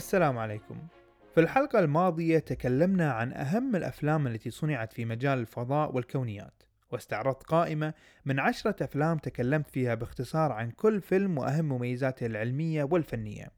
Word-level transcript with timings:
السلام 0.00 0.38
عليكم. 0.38 0.86
في 1.34 1.40
الحلقة 1.40 1.78
الماضية 1.78 2.38
تكلمنا 2.38 3.12
عن 3.12 3.32
أهم 3.32 3.76
الأفلام 3.76 4.26
التي 4.26 4.50
صنعت 4.50 4.92
في 4.92 5.04
مجال 5.04 5.38
الفضاء 5.38 5.94
والكونيات 5.94 6.62
واستعرضت 6.90 7.42
قائمة 7.42 7.94
من 8.24 8.40
عشرة 8.40 8.84
أفلام 8.84 9.18
تكلمت 9.18 9.70
فيها 9.70 9.94
باختصار 9.94 10.52
عن 10.52 10.70
كل 10.70 11.00
فيلم 11.00 11.38
وأهم 11.38 11.64
مميزاته 11.64 12.26
العلمية 12.26 12.84
والفنية. 12.84 13.48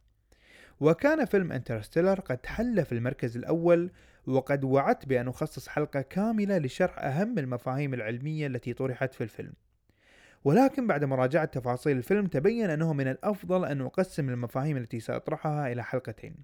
وكان 0.81 1.25
فيلم 1.25 1.53
انترستيلر 1.53 2.21
قد 2.21 2.47
حل 2.47 2.85
في 2.85 2.93
المركز 2.93 3.37
الأول 3.37 3.91
وقد 4.27 4.65
وعدت 4.65 5.07
بأن 5.07 5.29
أخصص 5.29 5.69
حلقة 5.69 6.01
كاملة 6.01 6.59
لشرح 6.59 6.99
أهم 6.99 7.39
المفاهيم 7.39 7.95
العلمية 7.95 8.47
التي 8.47 8.73
طرحت 8.73 9.15
في 9.15 9.25
الفيلم. 9.25 9.53
ولكن 10.45 10.87
بعد 10.87 11.05
مراجعة 11.05 11.45
تفاصيل 11.45 11.97
الفيلم 11.97 12.27
تبين 12.27 12.71
أنه 12.71 12.93
من 12.93 13.09
الأفضل 13.09 13.65
أن 13.65 13.81
أقسم 13.81 14.29
المفاهيم 14.29 14.77
التي 14.77 15.01
سأطرحها 15.01 15.73
إلى 15.73 15.85
حلقتين. 15.85 16.35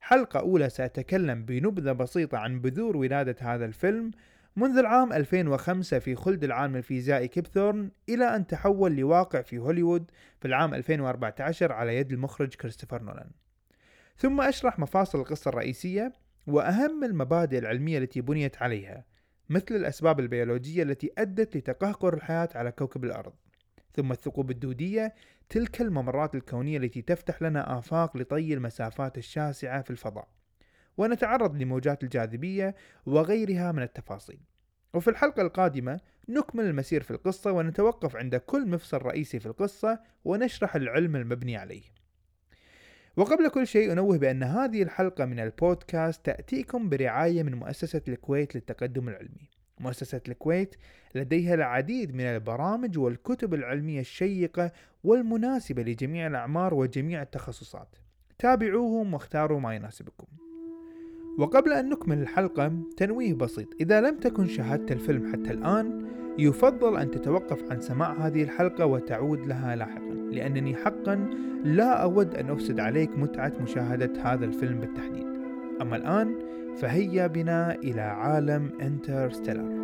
حلقة 0.00 0.40
أولى 0.40 0.68
سأتكلم 0.68 1.44
بنبذة 1.44 1.92
بسيطة 1.92 2.38
عن 2.38 2.60
بذور 2.60 2.96
ولادة 2.96 3.36
هذا 3.40 3.64
الفيلم 3.64 4.10
منذ 4.56 4.78
العام 4.78 5.12
2005 5.12 5.98
في 5.98 6.14
خلد 6.14 6.44
العالم 6.44 6.76
الفيزيائي 6.76 7.28
كيب 7.28 7.46
ثورن 7.46 7.90
إلى 8.08 8.36
أن 8.36 8.46
تحول 8.46 8.96
لواقع 8.96 9.42
في 9.42 9.58
هوليوود 9.58 10.10
في 10.40 10.48
العام 10.48 10.74
2014 10.74 11.72
على 11.72 11.96
يد 11.96 12.12
المخرج 12.12 12.54
كريستوفر 12.54 13.02
نولان. 13.02 13.30
ثم 14.16 14.40
أشرح 14.40 14.78
مفاصل 14.78 15.20
القصة 15.20 15.48
الرئيسية 15.48 16.12
وأهم 16.46 17.04
المبادئ 17.04 17.58
العلمية 17.58 17.98
التي 17.98 18.20
بنيت 18.20 18.62
عليها. 18.62 19.04
مثل 19.50 19.74
الأسباب 19.76 20.20
البيولوجية 20.20 20.82
التي 20.82 21.12
أدت 21.18 21.56
لتقهقر 21.56 22.14
الحياة 22.14 22.48
على 22.54 22.72
كوكب 22.72 23.04
الأرض. 23.04 23.32
ثم 23.92 24.12
الثقوب 24.12 24.50
الدودية 24.50 25.14
تلك 25.48 25.80
الممرات 25.80 26.34
الكونية 26.34 26.78
التي 26.78 27.02
تفتح 27.02 27.42
لنا 27.42 27.78
آفاق 27.78 28.16
لطي 28.16 28.54
المسافات 28.54 29.18
الشاسعة 29.18 29.82
في 29.82 29.90
الفضاء. 29.90 30.28
ونتعرض 30.96 31.62
لموجات 31.62 32.04
الجاذبية 32.04 32.74
وغيرها 33.06 33.72
من 33.72 33.82
التفاصيل. 33.82 34.40
وفي 34.94 35.10
الحلقة 35.10 35.42
القادمة 35.42 36.00
نكمل 36.28 36.64
المسير 36.64 37.02
في 37.02 37.10
القصة 37.10 37.52
ونتوقف 37.52 38.16
عند 38.16 38.36
كل 38.36 38.68
مفصل 38.68 38.98
رئيسي 39.02 39.40
في 39.40 39.46
القصة 39.46 40.00
ونشرح 40.24 40.76
العلم 40.76 41.16
المبني 41.16 41.56
عليه. 41.56 41.82
وقبل 43.20 43.48
كل 43.48 43.66
شيء 43.66 43.92
أنوه 43.92 44.18
بأن 44.18 44.42
هذه 44.42 44.82
الحلقة 44.82 45.24
من 45.24 45.40
البودكاست 45.40 46.26
تأتيكم 46.26 46.88
برعاية 46.88 47.42
من 47.42 47.54
مؤسسة 47.54 48.00
الكويت 48.08 48.54
للتقدم 48.54 49.08
العلمي. 49.08 49.50
مؤسسة 49.80 50.20
الكويت 50.28 50.74
لديها 51.14 51.54
العديد 51.54 52.14
من 52.14 52.24
البرامج 52.24 52.98
والكتب 52.98 53.54
العلمية 53.54 54.00
الشيقة 54.00 54.72
والمناسبة 55.04 55.82
لجميع 55.82 56.26
الأعمار 56.26 56.74
وجميع 56.74 57.22
التخصصات. 57.22 57.96
تابعوهم 58.38 59.14
واختاروا 59.14 59.60
ما 59.60 59.74
يناسبكم. 59.74 60.26
وقبل 61.38 61.72
أن 61.72 61.88
نكمل 61.88 62.18
الحلقة 62.18 62.72
تنويه 62.96 63.34
بسيط. 63.34 63.68
إذا 63.80 64.00
لم 64.00 64.18
تكن 64.18 64.46
شاهدت 64.46 64.92
الفيلم 64.92 65.32
حتى 65.32 65.50
الآن 65.50 66.06
يفضل 66.38 66.96
أن 66.96 67.10
تتوقف 67.10 67.70
عن 67.70 67.80
سماع 67.80 68.26
هذه 68.26 68.42
الحلقة 68.42 68.86
وتعود 68.86 69.46
لها 69.46 69.76
لاحقا 69.76 70.14
لأنني 70.14 70.76
حقا 70.76 71.49
لا 71.64 72.02
أود 72.02 72.34
أن 72.34 72.50
أفسد 72.50 72.80
عليك 72.80 73.18
متعة 73.18 73.52
مشاهدة 73.60 74.12
هذا 74.22 74.44
الفيلم 74.44 74.80
بالتحديد. 74.80 75.26
أما 75.82 75.96
الآن 75.96 76.34
فهيا 76.76 77.26
بنا 77.26 77.74
إلى 77.74 78.00
عالم 78.00 78.70
انترستيلر 78.80 79.79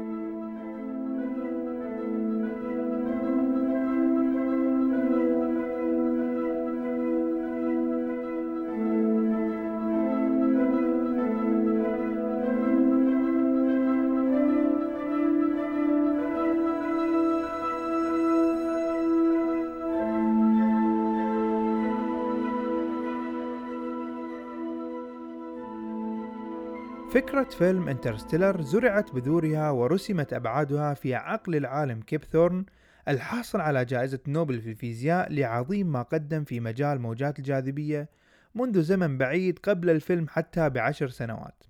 فكرة 27.26 27.48
فيلم 27.58 27.88
انترستيلر 27.88 28.62
زرعت 28.62 29.12
بذورها 29.12 29.70
ورسمت 29.70 30.32
أبعادها 30.32 30.94
في 30.94 31.14
عقل 31.14 31.56
العالم 31.56 32.00
كيب 32.00 32.24
ثورن 32.24 32.64
الحاصل 33.08 33.60
على 33.60 33.84
جائزة 33.84 34.18
نوبل 34.28 34.60
في 34.60 34.70
الفيزياء 34.70 35.32
لعظيم 35.32 35.92
ما 35.92 36.02
قدم 36.02 36.44
في 36.44 36.60
مجال 36.60 37.00
موجات 37.00 37.38
الجاذبية 37.38 38.08
منذ 38.54 38.82
زمن 38.82 39.18
بعيد 39.18 39.58
قبل 39.58 39.90
الفيلم 39.90 40.26
حتى 40.28 40.70
بعشر 40.70 41.08
سنوات. 41.08 41.64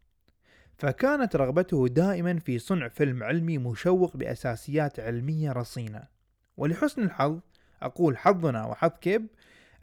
فكانت 0.78 1.36
رغبته 1.36 1.88
دائما 1.88 2.38
في 2.38 2.58
صنع 2.58 2.88
فيلم 2.88 3.22
علمي 3.22 3.58
مشوق 3.58 4.16
بأساسيات 4.16 5.00
علمية 5.00 5.52
رصينة. 5.52 6.02
ولحسن 6.56 7.02
الحظ 7.02 7.38
أقول 7.82 8.18
حظنا 8.18 8.66
وحظ 8.66 8.90
كيب 9.00 9.26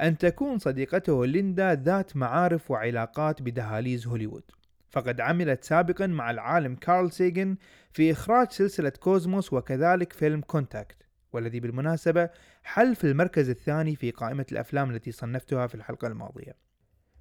أن 0.02 0.18
تكون 0.18 0.58
صديقته 0.60 1.26
ليندا 1.26 1.76
ذات 1.76 2.18
معارف 2.18 2.72
وعلاقات 2.72 3.42
بدهاليز 3.42 4.08
هوليوود. 4.08 4.44
فقد 4.94 5.22
عملت 5.22 5.64
سابقا 5.64 6.08
مع 6.08 6.32
العالم 6.32 6.76
كارل 6.76 7.12
سيجن 7.12 7.56
في 7.92 8.12
إخراج 8.12 8.52
سلسلة 8.52 8.90
كوزموس 8.90 9.54
وكذلك 9.54 10.14
فيلم 10.14 10.42
كونتاكت 10.42 10.98
والذي 11.32 11.60
بالمناسبة 11.60 12.30
حل 12.64 12.96
في 12.96 13.04
المركز 13.04 13.50
الثاني 13.50 13.96
في 13.96 14.12
قائمة 14.12 14.46
الأفلام 14.52 14.92
التي 14.92 15.12
صنفتها 15.12 15.68
في 15.68 15.76
الحلقة 15.76 16.08
الماضية. 16.08 16.56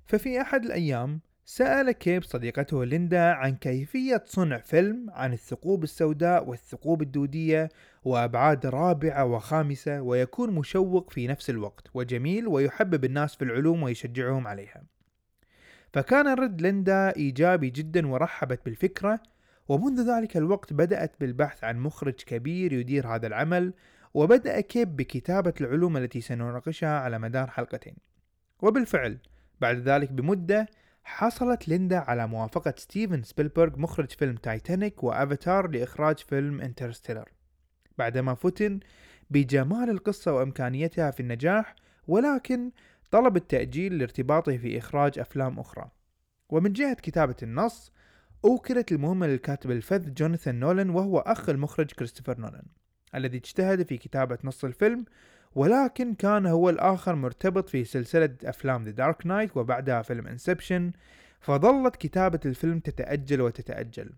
ففي 0.06 0.40
أحد 0.40 0.64
الأيام 0.64 1.20
سأل 1.44 1.92
كيب 1.92 2.22
صديقته 2.22 2.84
ليندا 2.84 3.32
عن 3.32 3.56
كيفية 3.56 4.22
صنع 4.26 4.58
فيلم 4.58 5.10
عن 5.10 5.32
الثقوب 5.32 5.82
السوداء 5.82 6.48
والثقوب 6.48 7.02
الدودية 7.02 7.68
وأبعاد 8.04 8.66
رابعة 8.66 9.24
وخامسة 9.24 10.02
ويكون 10.02 10.54
مشوق 10.54 11.10
في 11.10 11.26
نفس 11.26 11.50
الوقت 11.50 11.88
وجميل 11.94 12.48
ويحبب 12.48 13.04
الناس 13.04 13.36
في 13.36 13.44
العلوم 13.44 13.82
ويشجعهم 13.82 14.46
عليها. 14.46 14.82
فكان 15.92 16.34
رد 16.38 16.62
ليندا 16.62 17.16
إيجابي 17.16 17.70
جدا 17.70 18.06
ورحبت 18.06 18.60
بالفكرة 18.64 19.20
ومنذ 19.68 20.16
ذلك 20.16 20.36
الوقت 20.36 20.72
بدأت 20.72 21.14
بالبحث 21.20 21.64
عن 21.64 21.78
مخرج 21.78 22.14
كبير 22.14 22.72
يدير 22.72 23.06
هذا 23.14 23.26
العمل 23.26 23.74
وبدأ 24.14 24.60
كيب 24.60 24.96
بكتابة 24.96 25.54
العلوم 25.60 25.96
التي 25.96 26.20
سنناقشها 26.20 26.98
على 26.98 27.18
مدار 27.18 27.50
حلقتين. 27.50 27.96
وبالفعل 28.62 29.18
بعد 29.60 29.76
ذلك 29.78 30.12
بمدة 30.12 30.66
حصلت 31.04 31.68
ليندا 31.68 31.98
على 31.98 32.26
موافقة 32.26 32.74
ستيفن 32.76 33.22
سبيلبرغ 33.22 33.78
مخرج 33.78 34.10
فيلم 34.10 34.36
تايتانيك 34.36 35.04
وأفاتار 35.04 35.68
لإخراج 35.68 36.18
فيلم 36.18 36.60
انترستيلر. 36.60 37.28
بعدما 37.98 38.34
فتن 38.34 38.80
بجمال 39.30 39.90
القصة 39.90 40.32
وإمكانيتها 40.32 41.10
في 41.10 41.20
النجاح 41.20 41.74
ولكن 42.08 42.70
طلب 43.12 43.36
التأجيل 43.36 43.98
لارتباطه 43.98 44.56
في 44.56 44.78
إخراج 44.78 45.18
أفلام 45.18 45.58
أخرى. 45.58 45.90
ومن 46.48 46.72
جهة 46.72 46.94
كتابة 46.94 47.36
النص 47.42 47.92
أوكلت 48.44 48.92
المهمة 48.92 49.26
للكاتب 49.26 49.70
الفذ 49.70 50.14
جوناثان 50.14 50.60
نولان 50.60 50.90
وهو 50.90 51.18
أخ 51.18 51.48
المخرج 51.48 51.92
كريستوفر 51.92 52.40
نولان 52.40 52.64
الذي 53.14 53.36
اجتهد 53.36 53.86
في 53.86 53.98
كتابة 53.98 54.38
نص 54.44 54.64
الفيلم 54.64 55.04
ولكن 55.54 56.14
كان 56.14 56.46
هو 56.46 56.70
الآخر 56.70 57.14
مرتبط 57.14 57.68
في 57.68 57.84
سلسلة 57.84 58.36
أفلام 58.44 58.84
The 58.84 58.96
Dark 58.96 59.26
Knight 59.26 59.56
وبعدها 59.56 60.02
فيلم 60.02 60.38
Inception 60.38 60.98
فظلت 61.40 61.96
كتابة 61.96 62.40
الفيلم 62.46 62.78
تتأجل 62.78 63.40
وتتأجل. 63.40 64.10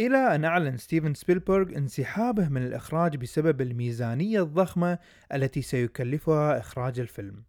إلى 0.00 0.34
أن 0.34 0.44
أعلن 0.44 0.76
ستيفن 0.76 1.14
سبيلبرغ 1.14 1.76
انسحابه 1.76 2.48
من 2.48 2.62
الإخراج 2.62 3.16
بسبب 3.16 3.60
الميزانية 3.60 4.42
الضخمة 4.42 4.98
التي 5.34 5.62
سيكلفها 5.62 6.58
إخراج 6.58 7.00
الفيلم. 7.00 7.42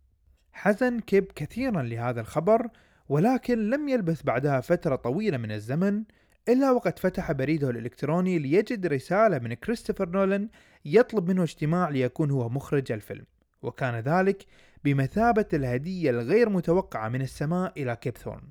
حزن 0.57 0.99
كيب 0.99 1.31
كثيرا 1.35 1.81
لهذا 1.81 2.21
الخبر 2.21 2.69
ولكن 3.09 3.69
لم 3.69 3.89
يلبث 3.89 4.23
بعدها 4.23 4.61
فترة 4.61 4.95
طويلة 4.95 5.37
من 5.37 5.51
الزمن 5.51 6.03
إلا 6.49 6.71
وقد 6.71 6.99
فتح 6.99 7.31
بريده 7.31 7.69
الإلكتروني 7.69 8.39
ليجد 8.39 8.85
رسالة 8.85 9.39
من 9.39 9.53
كريستوفر 9.53 10.09
نولان 10.09 10.49
يطلب 10.85 11.29
منه 11.29 11.43
اجتماع 11.43 11.89
ليكون 11.89 12.31
هو 12.31 12.49
مخرج 12.49 12.91
الفيلم. 12.91 13.25
وكان 13.61 13.95
ذلك 13.95 14.45
بمثابة 14.83 15.45
الهدية 15.53 16.09
الغير 16.09 16.49
متوقعة 16.49 17.09
من 17.09 17.21
السماء 17.21 17.73
إلى 17.77 17.95
كيب 17.95 18.17
ثورن. 18.17 18.47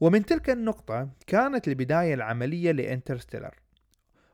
ومن 0.00 0.26
تلك 0.26 0.50
النقطة 0.50 1.08
كانت 1.26 1.68
البداية 1.68 2.14
العملية 2.14 2.72
لإنترستيلر. 2.72 3.54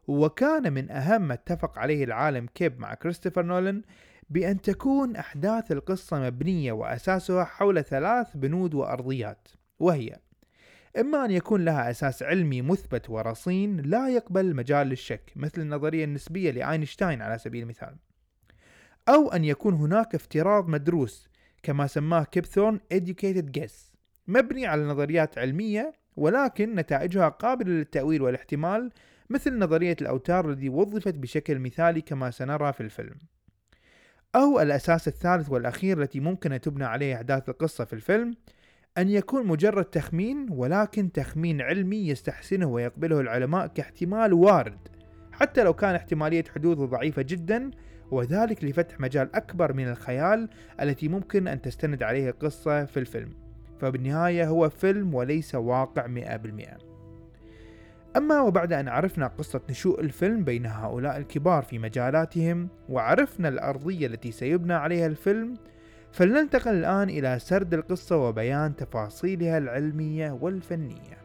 وكان 0.09 0.73
من 0.73 0.91
أهم 0.91 1.23
ما 1.23 1.35
اتفق 1.35 1.79
عليه 1.79 2.05
العالم 2.05 2.47
كيب 2.55 2.81
مع 2.81 2.95
كريستوفر 2.95 3.43
نولان 3.43 3.83
بأن 4.31 4.61
تكون 4.61 5.17
أحداث 5.17 5.73
القصة 5.73 6.21
مبنية 6.21 6.73
وأساسها 6.73 7.45
حول 7.45 7.85
ثلاث 7.85 8.37
بنود 8.37 8.75
وأرضيات 8.75 9.49
وهي 9.79 10.19
إما 10.99 11.25
أن 11.25 11.31
يكون 11.31 11.65
لها 11.65 11.91
أساس 11.91 12.23
علمي 12.23 12.63
مثبت 12.63 13.11
ورصين 13.11 13.77
لا 13.77 14.09
يقبل 14.09 14.57
مجال 14.57 14.87
للشك 14.87 15.33
مثل 15.37 15.61
النظرية 15.63 16.05
النسبية 16.05 16.51
لأينشتاين 16.51 17.23
على 17.23 17.39
سبيل 17.39 17.63
المثال. 17.63 17.97
أو 19.09 19.33
أن 19.33 19.45
يكون 19.45 19.75
هناك 19.75 20.15
افتراض 20.15 20.69
مدروس 20.69 21.29
كما 21.63 21.87
سماه 21.87 22.25
كيبثورن 22.25 22.81
educated 22.95 23.61
guess 23.61 23.73
مبني 24.29 24.67
على 24.67 24.85
نظريات 24.85 25.39
علمية 25.39 25.95
ولكن 26.17 26.75
نتائجها 26.75 27.29
قابلة 27.29 27.73
للتأويل 27.73 28.23
والاحتمال 28.23 28.91
مثل 29.31 29.59
نظرية 29.59 29.97
الأوتار 30.01 30.51
التي 30.51 30.69
وظفت 30.69 31.15
بشكل 31.15 31.59
مثالي 31.59 32.01
كما 32.01 32.31
سنرى 32.31 32.73
في 32.73 32.81
الفيلم. 32.81 33.15
أو 34.37 34.61
الأساس 34.61 35.09
الثالث 35.09 35.51
والأخير 35.51 36.03
التي 36.03 36.21
ممكن 36.21 36.53
أن 36.53 36.61
تبنى 36.61 36.85
عليه 36.85 37.15
أحداث 37.15 37.49
القصة 37.49 37.85
في 37.85 37.93
الفيلم 37.93 38.35
أن 38.99 39.09
يكون 39.09 39.47
مجرد 39.47 39.85
تخمين 39.85 40.47
ولكن 40.51 41.13
تخمين 41.13 41.61
علمي 41.61 42.09
يستحسنه 42.09 42.67
ويقبله 42.67 43.21
العلماء 43.21 43.67
كاحتمال 43.67 44.33
وارد 44.33 44.89
حتى 45.33 45.63
لو 45.63 45.75
كان 45.75 45.95
احتمالية 45.95 46.45
حدوثه 46.55 46.85
ضعيفة 46.85 47.23
جدا 47.23 47.71
وذلك 48.11 48.65
لفتح 48.65 49.01
مجال 49.01 49.37
أكبر 49.37 49.73
من 49.73 49.89
الخيال 49.89 50.49
التي 50.81 51.09
ممكن 51.09 51.49
أن 51.49 51.63
تستند 51.63 52.03
عليه 52.03 52.31
القصة 52.31 52.85
في 52.85 52.97
الفيلم. 52.97 53.33
فبالنهاية 53.81 54.49
هو 54.49 54.69
فيلم 54.69 55.15
وليس 55.15 55.55
واقع 55.55 56.07
100% 56.07 56.90
أما 58.17 58.41
وبعد 58.41 58.73
أن 58.73 58.89
عرفنا 58.89 59.27
قصة 59.27 59.61
نشوء 59.71 60.01
الفيلم 60.01 60.45
بين 60.45 60.67
هؤلاء 60.67 61.17
الكبار 61.17 61.63
في 61.63 61.79
مجالاتهم 61.79 62.69
وعرفنا 62.89 63.49
الأرضية 63.49 64.07
التي 64.07 64.33
سيبنى 64.33 64.73
عليها 64.73 65.07
الفيلم 65.07 65.55
فلننتقل 66.13 66.75
الآن 66.75 67.11
إلى 67.11 67.39
سرد 67.39 67.75
القصة 67.75 68.17
وبيان 68.17 68.77
تفاصيلها 68.77 69.59
العلمية 69.59 70.31
والفنية. 70.31 71.20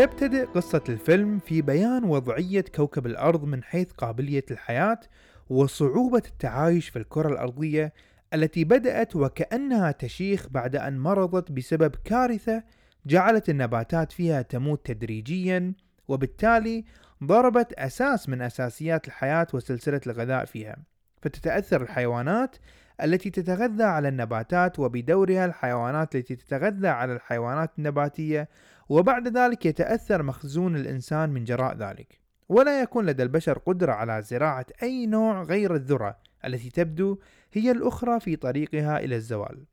تبتدئ 0.00 0.44
قصة 0.44 0.82
الفيلم 0.88 1.38
في 1.38 1.62
بيان 1.62 2.04
وضعية 2.04 2.64
كوكب 2.74 3.06
الأرض 3.06 3.44
من 3.44 3.62
حيث 3.62 3.92
قابلية 3.92 4.44
الحياة 4.50 5.00
وصعوبة 5.50 6.22
التعايش 6.26 6.88
في 6.88 6.98
الكرة 6.98 7.28
الأرضية 7.28 7.92
التي 8.34 8.64
بدأت 8.64 9.16
وكأنها 9.16 9.92
تشيخ 9.92 10.48
بعد 10.50 10.76
أن 10.76 10.98
مرضت 10.98 11.52
بسبب 11.52 11.94
كارثة 12.04 12.62
جعلت 13.06 13.48
النباتات 13.48 14.12
فيها 14.12 14.42
تموت 14.42 14.86
تدريجيا 14.86 15.72
وبالتالي 16.08 16.84
ضربت 17.24 17.72
أساس 17.72 18.28
من 18.28 18.42
أساسيات 18.42 19.06
الحياة 19.06 19.46
وسلسلة 19.54 20.00
الغذاء 20.06 20.44
فيها. 20.44 20.76
فتتأثر 21.22 21.82
الحيوانات 21.82 22.56
التي 23.02 23.30
تتغذى 23.30 23.84
على 23.84 24.08
النباتات 24.08 24.78
وبدورها 24.78 25.44
الحيوانات 25.44 26.16
التي 26.16 26.36
تتغذى 26.36 26.88
على 26.88 27.12
الحيوانات 27.12 27.70
النباتية 27.78 28.48
وبعد 28.90 29.28
ذلك 29.28 29.66
يتأثر 29.66 30.22
مخزون 30.22 30.76
الإنسان 30.76 31.30
من 31.30 31.44
جراء 31.44 31.76
ذلك. 31.76 32.20
ولا 32.48 32.82
يكون 32.82 33.06
لدى 33.06 33.22
البشر 33.22 33.58
قدرة 33.58 33.92
على 33.92 34.22
زراعة 34.22 34.66
أي 34.82 35.06
نوع 35.06 35.42
غير 35.42 35.74
الذرة 35.74 36.16
التي 36.44 36.70
تبدو 36.70 37.18
هي 37.52 37.70
الأخرى 37.70 38.20
في 38.20 38.36
طريقها 38.36 38.98
إلى 38.98 39.16
الزوال. 39.16 39.64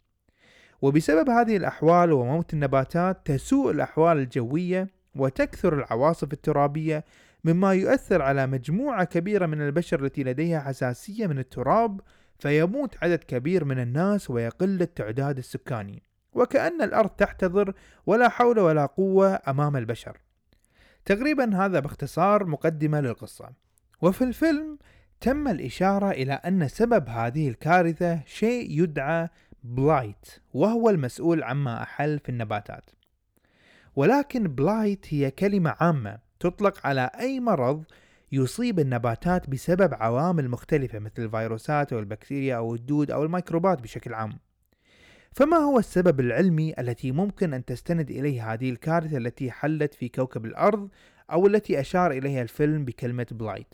وبسبب 0.81 1.29
هذه 1.29 1.57
الأحوال 1.57 2.11
وموت 2.11 2.53
النباتات 2.53 3.17
تسوء 3.25 3.71
الأحوال 3.71 4.17
الجوية 4.17 4.87
وتكثر 5.15 5.73
العواصف 5.73 6.33
الترابية 6.33 7.05
مما 7.43 7.73
يؤثر 7.73 8.21
على 8.21 8.47
مجموعة 8.47 9.03
كبيرة 9.03 9.45
من 9.45 9.61
البشر 9.61 10.05
التي 10.05 10.23
لديها 10.23 10.59
حساسية 10.59 11.27
من 11.27 11.39
التراب 11.39 12.01
فيموت 12.39 12.95
عدد 13.01 13.23
كبير 13.23 13.65
من 13.65 13.79
الناس 13.79 14.29
ويقل 14.29 14.81
التعداد 14.81 15.37
السكاني. 15.37 16.06
وكأن 16.37 16.81
الأرض 16.81 17.09
تحتضر 17.09 17.73
ولا 18.05 18.29
حول 18.29 18.59
ولا 18.59 18.85
قوة 18.85 19.39
أمام 19.47 19.77
البشر. 19.77 20.17
تقريبا 21.05 21.65
هذا 21.65 21.79
باختصار 21.79 22.45
مقدمة 22.45 23.01
للقصة. 23.01 23.49
وفي 24.01 24.23
الفيلم 24.23 24.77
تم 25.21 25.47
الإشارة 25.47 26.11
إلى 26.11 26.33
أن 26.33 26.67
سبب 26.67 27.09
هذه 27.09 27.49
الكارثة 27.49 28.21
شيء 28.25 28.83
يدعى 28.83 29.29
blight 29.63 30.27
وهو 30.53 30.89
المسؤول 30.89 31.43
عما 31.43 31.83
حل 31.83 32.19
في 32.19 32.29
النباتات. 32.29 32.89
ولكن 33.95 34.47
blight 34.47 35.13
هي 35.13 35.31
كلمة 35.31 35.75
عامة 35.79 36.19
تطلق 36.39 36.87
على 36.87 37.09
أي 37.19 37.39
مرض 37.39 37.83
يصيب 38.31 38.79
النباتات 38.79 39.49
بسبب 39.49 39.93
عوامل 39.93 40.49
مختلفة 40.49 40.99
مثل 40.99 41.23
الفيروسات 41.23 41.93
أو 41.93 41.99
البكتيريا 41.99 42.55
أو 42.55 42.75
الدود 42.75 43.11
أو 43.11 43.23
الميكروبات 43.23 43.81
بشكل 43.81 44.13
عام. 44.13 44.39
فما 45.37 45.57
هو 45.57 45.79
السبب 45.79 46.19
العلمي 46.19 46.73
التي 46.79 47.11
ممكن 47.11 47.53
أن 47.53 47.65
تستند 47.65 48.11
إليه 48.11 48.53
هذه 48.53 48.69
الكارثة 48.69 49.17
التي 49.17 49.51
حلت 49.51 49.93
في 49.93 50.09
كوكب 50.09 50.45
الأرض 50.45 50.89
أو 51.31 51.47
التي 51.47 51.79
أشار 51.79 52.11
إليها 52.11 52.41
الفيلم 52.41 52.85
بكلمة 52.85 53.27
blight 53.31 53.73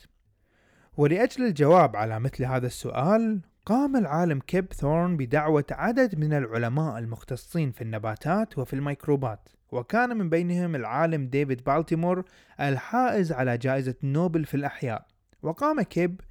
ولأجل 0.97 1.45
الجواب 1.45 1.95
على 1.95 2.19
مثل 2.19 2.45
هذا 2.45 2.67
السؤال 2.67 3.41
قام 3.65 3.95
العالم 3.95 4.39
كيب 4.39 4.73
ثورن 4.73 5.17
بدعوة 5.17 5.65
عدد 5.71 6.19
من 6.19 6.33
العلماء 6.33 6.97
المختصين 6.97 7.71
في 7.71 7.81
النباتات 7.81 8.57
وفي 8.57 8.73
الميكروبات 8.73 9.49
وكان 9.71 10.17
من 10.17 10.29
بينهم 10.29 10.75
العالم 10.75 11.27
ديفيد 11.27 11.63
بالتيمور 11.63 12.23
الحائز 12.59 13.31
على 13.31 13.57
جائزة 13.57 13.95
نوبل 14.03 14.45
في 14.45 14.57
الأحياء. 14.57 15.05
وقام 15.43 15.81
كيب 15.81 16.21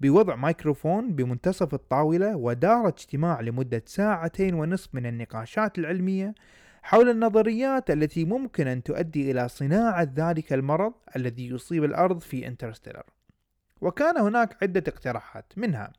بوضع 0.00 0.36
ميكروفون 0.36 1.12
بمنتصف 1.12 1.74
الطاولة 1.74 2.36
ودار 2.36 2.88
اجتماع 2.88 3.40
لمدة 3.40 3.82
ساعتين 3.86 4.54
ونصف 4.54 4.94
من 4.94 5.06
النقاشات 5.06 5.78
العلمية 5.78 6.34
حول 6.82 7.08
النظريات 7.08 7.90
التي 7.90 8.24
ممكن 8.24 8.66
أن 8.66 8.82
تؤدي 8.82 9.30
إلى 9.30 9.48
صناعة 9.48 10.08
ذلك 10.16 10.52
المرض 10.52 10.92
الذي 11.16 11.48
يصيب 11.48 11.84
الأرض 11.84 12.20
في 12.20 12.46
انترستيلر. 12.46 13.02
وكان 13.80 14.18
هناك 14.18 14.62
عدة 14.62 14.84
اقتراحات. 14.88 15.52
منها 15.56 15.92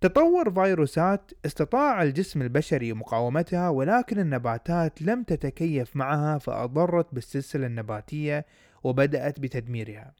تطور 0.00 0.50
فيروسات 0.54 1.32
استطاع 1.46 2.02
الجسم 2.02 2.42
البشري 2.42 2.92
مقاومتها 2.92 3.68
ولكن 3.68 4.18
النباتات 4.18 5.02
لم 5.02 5.22
تتكيف 5.22 5.96
معها 5.96 6.38
فأضرت 6.38 7.14
بالسلسلة 7.14 7.66
النباتية 7.66 8.46
وبدأت 8.84 9.40
بتدميرها. 9.40 10.14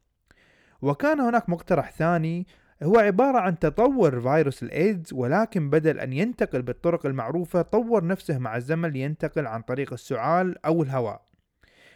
وكان 0.83 1.21
هناك 1.21 1.49
مقترح 1.49 1.93
ثاني 1.93 2.47
هو 2.83 2.99
عبارة 2.99 3.39
عن 3.39 3.59
تطور 3.59 4.21
فيروس 4.21 4.63
الإيدز 4.63 5.13
ولكن 5.13 5.71
بدل 5.71 6.01
أن 6.01 6.13
ينتقل 6.13 6.63
بالطرق 6.63 7.07
المعروفة 7.07 7.63
طور 7.63 8.07
نفسه 8.07 8.39
مع 8.39 8.57
الزمن 8.57 8.89
لينتقل 8.89 9.47
عن 9.47 9.63
طريق 9.63 9.93
السعال 9.93 10.67
أو 10.67 10.83
الهواء. 10.83 11.25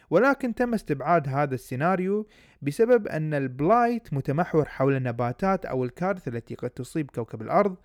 ولكن 0.09 0.55
تم 0.55 0.73
استبعاد 0.73 1.27
هذا 1.27 1.55
السيناريو 1.55 2.27
بسبب 2.61 3.07
أن 3.07 3.33
ال 3.33 3.44
blight 3.44 4.13
متمحور 4.13 4.65
حول 4.65 4.95
النباتات 4.95 5.65
أو 5.65 5.83
الكارثة 5.83 6.29
التي 6.29 6.55
قد 6.55 6.69
تصيب 6.69 7.11
كوكب 7.11 7.41
الأرض 7.41 7.75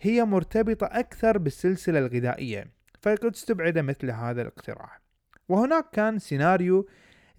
هي 0.00 0.24
مرتبطة 0.24 0.86
أكثر 0.86 1.38
بالسلسلة 1.38 1.98
الغذائية 1.98 2.66
فقد 3.02 3.32
استبعد 3.34 3.78
مثل 3.78 4.10
هذا 4.10 4.42
الاقتراح. 4.42 5.00
وهناك 5.48 5.84
كان 5.92 6.18
سيناريو 6.18 6.88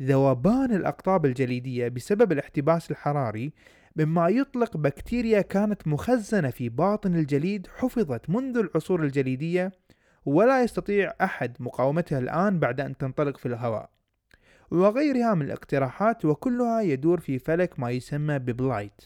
ذوبان 0.01 0.71
الأقطاب 0.71 1.25
الجليدية 1.25 1.87
بسبب 1.87 2.31
الاحتباس 2.31 2.91
الحراري 2.91 3.53
مما 3.95 4.29
يطلق 4.29 4.77
بكتيريا 4.77 5.41
كانت 5.41 5.87
مخزنة 5.87 6.49
في 6.49 6.69
باطن 6.69 7.15
الجليد 7.15 7.67
حفظت 7.67 8.29
منذ 8.29 8.57
العصور 8.57 9.03
الجليدية 9.03 9.71
ولا 10.25 10.63
يستطيع 10.63 11.13
أحد 11.21 11.57
مقاومتها 11.59 12.19
الآن 12.19 12.59
بعد 12.59 12.81
أن 12.81 12.97
تنطلق 12.97 13.37
في 13.37 13.45
الهواء. 13.45 13.89
وغيرها 14.71 15.33
من 15.33 15.45
الاقتراحات 15.45 16.25
وكلها 16.25 16.81
يدور 16.81 17.19
في 17.19 17.39
فلك 17.39 17.79
ما 17.79 17.91
يسمى 17.91 18.39
ب 18.39 18.47
blight. 18.47 19.01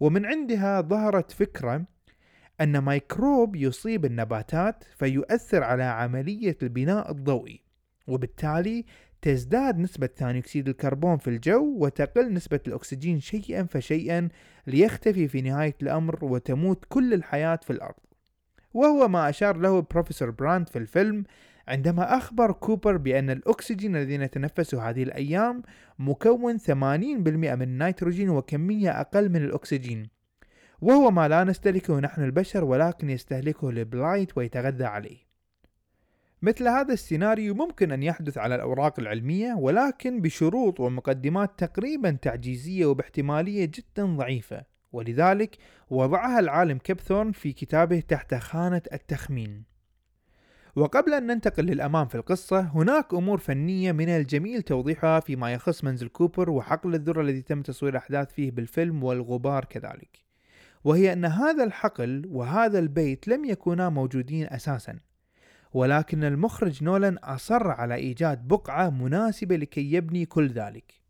ومن 0.00 0.26
عندها 0.26 0.80
ظهرت 0.80 1.30
فكرة 1.30 1.84
أن 2.60 2.84
ميكروب 2.84 3.56
يصيب 3.56 4.04
النباتات 4.04 4.84
فيؤثر 4.96 5.62
على 5.62 5.82
عملية 5.82 6.56
البناء 6.62 7.10
الضوئي 7.10 7.60
وبالتالي 8.06 8.84
تزداد 9.22 9.78
نسبة 9.78 10.06
ثاني 10.06 10.38
أكسيد 10.38 10.68
الكربون 10.68 11.16
في 11.16 11.30
الجو 11.30 11.76
وتقل 11.78 12.32
نسبة 12.32 12.60
الأكسجين 12.66 13.20
شيئا 13.20 13.62
فشيئا 13.62 14.28
ليختفي 14.66 15.28
في 15.28 15.42
نهاية 15.42 15.74
الأمر 15.82 16.24
وتموت 16.24 16.84
كل 16.88 17.14
الحياة 17.14 17.60
في 17.62 17.70
الأرض. 17.70 17.94
وهو 18.74 19.08
ما 19.08 19.28
أشار 19.28 19.56
له 19.56 19.80
بروفيسور 19.80 20.30
براند 20.30 20.68
في 20.68 20.78
الفيلم 20.78 21.24
عندما 21.68 22.16
أخبر 22.16 22.52
كوبر 22.52 22.96
بأن 22.96 23.30
الأكسجين 23.30 23.96
الذي 23.96 24.18
نتنفسه 24.18 24.90
هذه 24.90 25.02
الأيام 25.02 25.62
مكون 25.98 26.58
80% 26.58 26.74
من 26.74 27.62
النيتروجين 27.62 28.30
وكمية 28.30 29.00
أقل 29.00 29.28
من 29.28 29.44
الأكسجين. 29.44 30.08
وهو 30.80 31.10
ما 31.10 31.28
لا 31.28 31.44
نستهلكه 31.44 32.00
نحن 32.00 32.24
البشر 32.24 32.64
ولكن 32.64 33.10
يستهلكه 33.10 33.68
ال 33.68 33.78
blight 33.78 34.38
ويتغذى 34.38 34.84
عليه. 34.84 35.29
مثل 36.42 36.68
هذا 36.68 36.92
السيناريو 36.92 37.54
ممكن 37.54 37.92
أن 37.92 38.02
يحدث 38.02 38.38
على 38.38 38.54
الأوراق 38.54 39.00
العلمية 39.00 39.54
ولكن 39.54 40.20
بشروط 40.20 40.80
ومقدمات 40.80 41.50
تقريبا 41.58 42.10
تعجيزية 42.10 42.86
وباحتمالية 42.86 43.64
جدا 43.64 44.16
ضعيفة. 44.16 44.64
ولذلك 44.92 45.56
وضعها 45.90 46.38
العالم 46.38 46.78
كيبثورن 46.78 47.32
في 47.32 47.52
كتابه 47.52 48.00
تحت 48.00 48.34
خانة 48.34 48.82
التخمين. 48.92 49.64
وقبل 50.76 51.14
أن 51.14 51.26
ننتقل 51.26 51.64
للأمام 51.64 52.06
في 52.06 52.14
القصة 52.14 52.60
هناك 52.60 53.14
أمور 53.14 53.38
فنية 53.38 53.92
من 53.92 54.08
الجميل 54.08 54.62
توضيحها 54.62 55.20
فيما 55.20 55.52
يخص 55.52 55.84
منزل 55.84 56.08
كوبر 56.08 56.50
وحقل 56.50 56.94
الذرة 56.94 57.20
الذي 57.20 57.42
تم 57.42 57.62
تصوير 57.62 57.92
الأحداث 57.92 58.32
فيه 58.32 58.50
بالفيلم 58.50 59.04
والغبار 59.04 59.64
كذلك. 59.64 60.24
وهي 60.84 61.12
أن 61.12 61.24
هذا 61.24 61.64
الحقل 61.64 62.22
وهذا 62.28 62.78
البيت 62.78 63.28
لم 63.28 63.44
يكونا 63.44 63.88
موجودين 63.88 64.46
أساسا. 64.46 65.09
ولكن 65.72 66.24
المخرج 66.24 66.84
نولان 66.84 67.18
أصر 67.18 67.70
على 67.70 67.94
إيجاد 67.94 68.48
بقعة 68.48 68.90
مناسبة 68.90 69.56
لكي 69.56 69.92
يبني 69.92 70.26
كل 70.26 70.48
ذلك. 70.48 71.00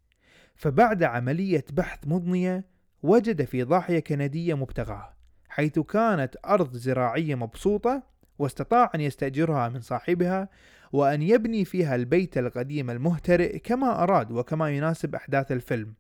فبعد 0.54 1.02
عملية 1.02 1.64
بحث 1.72 1.98
مضنية 2.06 2.64
وجد 3.02 3.44
في 3.44 3.62
ضاحية 3.62 4.00
كندية 4.00 4.54
مبتغاة 4.54 5.14
حيث 5.48 5.78
كانت 5.78 6.36
أرض 6.46 6.76
زراعية 6.76 7.34
مبسوطة 7.34 8.02
واستطاع 8.38 8.90
أن 8.94 9.00
يستأجرها 9.00 9.68
من 9.68 9.80
صاحبها 9.80 10.48
وأن 10.92 11.22
يبني 11.22 11.64
فيها 11.64 11.94
البيت 11.94 12.38
القديم 12.38 12.90
المهترئ 12.90 13.58
كما 13.58 14.02
أراد 14.02 14.32
وكما 14.32 14.70
يناسب 14.70 15.14
أحداث 15.14 15.52
الفيلم. 15.52 15.94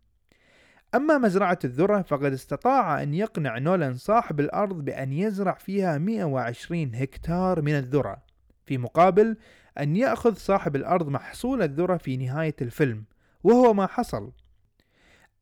أما 0.94 1.18
مزرعة 1.18 1.58
الذرة 1.64 2.02
فقد 2.02 2.32
استطاع 2.32 3.02
أن 3.02 3.14
يقنع 3.14 3.58
نولان 3.58 3.94
صاحب 3.94 4.40
الأرض 4.40 4.84
بأن 4.84 5.12
يزرع 5.12 5.54
فيها 5.54 5.98
120 5.98 6.94
هكتار 6.94 7.62
من 7.62 7.72
الذرة. 7.72 8.22
في 8.70 8.78
مقابل 8.78 9.36
أن 9.78 9.96
يأخذ 9.96 10.34
صاحب 10.34 10.76
الأرض 10.76 11.08
محصول 11.08 11.62
الذرة 11.62 11.96
في 11.96 12.16
نهاية 12.16 12.54
الفيلم 12.62 13.04
وهو 13.44 13.74
ما 13.74 13.86
حصل. 13.86 14.32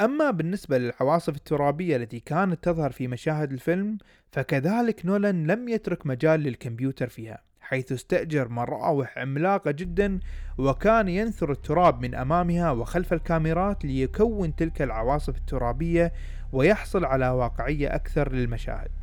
أما 0.00 0.30
بالنسبة 0.30 0.78
للعواصف 0.78 1.36
الترابية 1.36 1.96
التي 1.96 2.20
كانت 2.20 2.64
تظهر 2.64 2.92
في 2.92 3.08
مشاهد 3.08 3.52
الفيلم 3.52 3.98
فكذلك 4.32 5.06
نولان 5.06 5.46
لم 5.46 5.68
يترك 5.68 6.06
مجال 6.06 6.40
للكمبيوتر 6.40 7.08
فيها 7.08 7.42
حيث 7.60 7.92
استأجر 7.92 8.48
مراوح 8.48 9.18
عملاقة 9.18 9.70
جدا 9.70 10.20
وكان 10.58 11.08
ينثر 11.08 11.52
التراب 11.52 12.00
من 12.00 12.14
أمامها 12.14 12.70
وخلف 12.70 13.12
الكاميرات 13.12 13.84
ليكون 13.84 14.56
تلك 14.56 14.82
العواصف 14.82 15.36
الترابية 15.36 16.12
ويحصل 16.52 17.04
على 17.04 17.28
واقعية 17.28 17.94
أكثر 17.94 18.32
للمشاهد. 18.32 18.97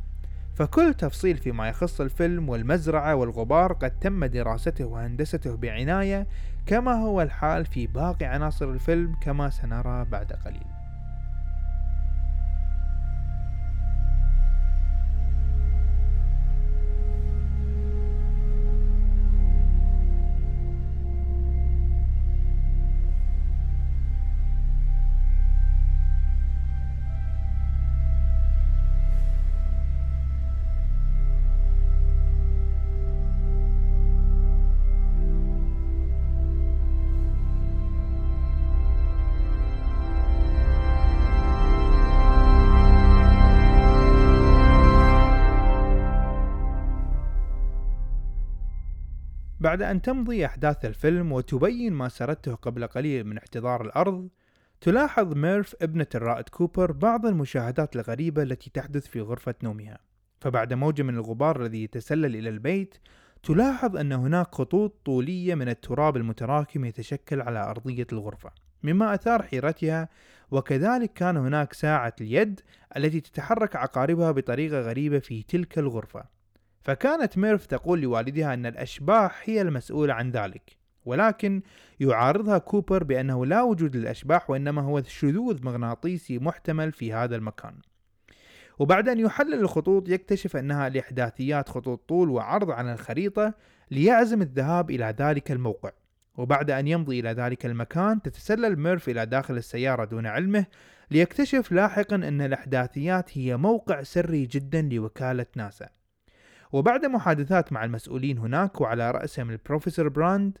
فكل 0.56 0.94
تفصيل 0.94 1.36
فيما 1.36 1.68
يخص 1.68 2.00
الفيلم 2.00 2.48
والمزرعة 2.48 3.14
والغبار 3.14 3.72
قد 3.72 3.98
تم 3.98 4.24
دراسته 4.24 4.84
وهندسته 4.84 5.56
بعناية 5.56 6.26
كما 6.66 6.92
هو 6.92 7.22
الحال 7.22 7.66
في 7.66 7.86
باقي 7.86 8.26
عناصر 8.26 8.70
الفيلم 8.70 9.14
كما 9.20 9.50
سنرى 9.50 10.04
بعد 10.04 10.32
قليل. 10.32 10.75
بعد 49.76 49.90
أن 49.90 50.02
تمضي 50.02 50.46
أحداث 50.46 50.84
الفيلم 50.84 51.32
وتبين 51.32 51.92
ما 51.92 52.08
سردته 52.08 52.54
قبل 52.54 52.86
قليل 52.86 53.26
من 53.26 53.38
احتضار 53.38 53.84
الأرض 53.84 54.28
تلاحظ 54.80 55.32
ميرف 55.32 55.74
ابنة 55.82 56.06
الرائد 56.14 56.48
كوبر 56.48 56.92
بعض 56.92 57.26
المشاهدات 57.26 57.96
الغريبة 57.96 58.42
التي 58.42 58.70
تحدث 58.70 59.06
في 59.06 59.20
غرفة 59.20 59.54
نومها. 59.62 59.98
فبعد 60.40 60.72
موجة 60.72 61.02
من 61.02 61.14
الغبار 61.14 61.62
الذي 61.62 61.84
يتسلل 61.84 62.36
إلى 62.36 62.48
البيت 62.48 62.94
تلاحظ 63.42 63.96
أن 63.96 64.12
هناك 64.12 64.54
خطوط 64.54 64.94
طولية 65.04 65.54
من 65.54 65.68
التراب 65.68 66.16
المتراكم 66.16 66.84
يتشكل 66.84 67.40
على 67.40 67.70
أرضية 67.70 68.06
الغرفة. 68.12 68.50
مما 68.82 69.14
أثار 69.14 69.42
حيرتها 69.42 70.08
وكذلك 70.50 71.12
كان 71.12 71.36
هناك 71.36 71.72
ساعة 71.72 72.14
اليد 72.20 72.60
التي 72.96 73.20
تتحرك 73.20 73.76
عقاربها 73.76 74.30
بطريقة 74.30 74.80
غريبة 74.80 75.18
في 75.18 75.42
تلك 75.42 75.78
الغرفة. 75.78 76.35
فكانت 76.86 77.38
ميرف 77.38 77.66
تقول 77.66 78.00
لوالدها 78.00 78.54
أن 78.54 78.66
الأشباح 78.66 79.42
هي 79.44 79.62
المسؤولة 79.62 80.14
عن 80.14 80.30
ذلك 80.30 80.76
ولكن 81.04 81.62
يعارضها 82.00 82.58
كوبر 82.58 83.04
بأنه 83.04 83.46
لا 83.46 83.62
وجود 83.62 83.96
للأشباح 83.96 84.50
وإنما 84.50 84.82
هو 84.82 85.02
شذوذ 85.02 85.64
مغناطيسي 85.64 86.38
محتمل 86.38 86.92
في 86.92 87.12
هذا 87.12 87.36
المكان. 87.36 87.74
وبعد 88.78 89.08
أن 89.08 89.20
يحلل 89.20 89.54
الخطوط 89.54 90.08
يكتشف 90.08 90.56
أنها 90.56 90.88
لإحداثيات 90.88 91.68
خطوط 91.68 92.08
طول 92.08 92.30
وعرض 92.30 92.70
على 92.70 92.92
الخريطة 92.92 93.54
ليعزم 93.90 94.42
الذهاب 94.42 94.90
إلى 94.90 95.14
ذلك 95.18 95.52
الموقع. 95.52 95.90
وبعد 96.36 96.70
أن 96.70 96.88
يمضي 96.88 97.20
إلى 97.20 97.30
ذلك 97.32 97.66
المكان 97.66 98.22
تتسلل 98.22 98.78
ميرف 98.78 99.08
إلى 99.08 99.26
داخل 99.26 99.56
السيارة 99.56 100.04
دون 100.04 100.26
علمه 100.26 100.66
ليكتشف 101.10 101.72
لاحقا 101.72 102.16
أن 102.16 102.40
الإحداثيات 102.40 103.38
هي 103.38 103.56
موقع 103.56 104.02
سري 104.02 104.46
جدا 104.46 104.82
لوكالة 104.82 105.46
ناسا. 105.56 105.95
وبعد 106.72 107.06
محادثات 107.06 107.72
مع 107.72 107.84
المسؤولين 107.84 108.38
هناك 108.38 108.80
وعلى 108.80 109.10
رأسهم 109.10 109.50
البروفيسور 109.50 110.08
براند 110.08 110.58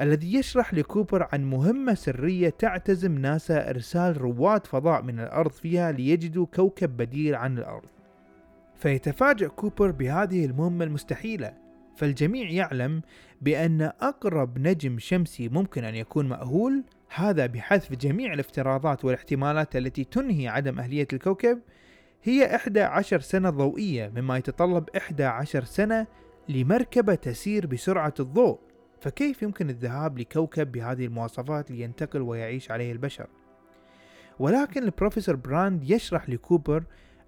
الذي 0.00 0.34
يشرح 0.34 0.74
لكوبر 0.74 1.28
عن 1.32 1.44
مهمة 1.44 1.94
سرية 1.94 2.48
تعتزم 2.50 3.18
ناسا 3.18 3.70
إرسال 3.70 4.20
رواد 4.20 4.66
فضاء 4.66 5.02
من 5.02 5.20
الأرض 5.20 5.50
فيها 5.50 5.92
ليجدوا 5.92 6.46
كوكب 6.46 6.96
بديل 6.96 7.34
عن 7.34 7.58
الأرض. 7.58 7.88
فيتفاجأ 8.76 9.48
كوبر 9.48 9.90
بهذه 9.90 10.44
المهمة 10.44 10.84
المستحيلة. 10.84 11.54
فالجميع 11.96 12.50
يعلم 12.50 13.02
بأن 13.40 13.82
أقرب 13.82 14.58
نجم 14.58 14.98
شمسي 14.98 15.48
ممكن 15.48 15.84
أن 15.84 15.94
يكون 15.94 16.28
مأهول 16.28 16.84
هذا 17.14 17.46
بحذف 17.46 17.92
جميع 17.92 18.32
الافتراضات 18.32 19.04
والاحتمالات 19.04 19.76
التي 19.76 20.04
تنهي 20.04 20.48
عدم 20.48 20.78
أهلية 20.78 21.06
الكوكب 21.12 21.60
هي 22.24 22.56
11 22.56 23.20
سنة 23.20 23.50
ضوئية 23.50 24.12
مما 24.16 24.36
يتطلب 24.36 24.88
11 24.96 25.64
سنة 25.64 26.06
لمركبة 26.48 27.14
تسير 27.14 27.66
بسرعة 27.66 28.14
الضوء. 28.20 28.58
فكيف 29.00 29.42
يمكن 29.42 29.70
الذهاب 29.70 30.18
لكوكب 30.18 30.72
بهذه 30.72 31.06
المواصفات 31.06 31.70
لينتقل 31.70 32.22
ويعيش 32.22 32.70
عليه 32.70 32.92
البشر؟ 32.92 33.26
ولكن 34.38 34.82
البروفيسور 34.82 35.36
براند 35.36 35.90
يشرح 35.90 36.28
لكوبر 36.28 36.84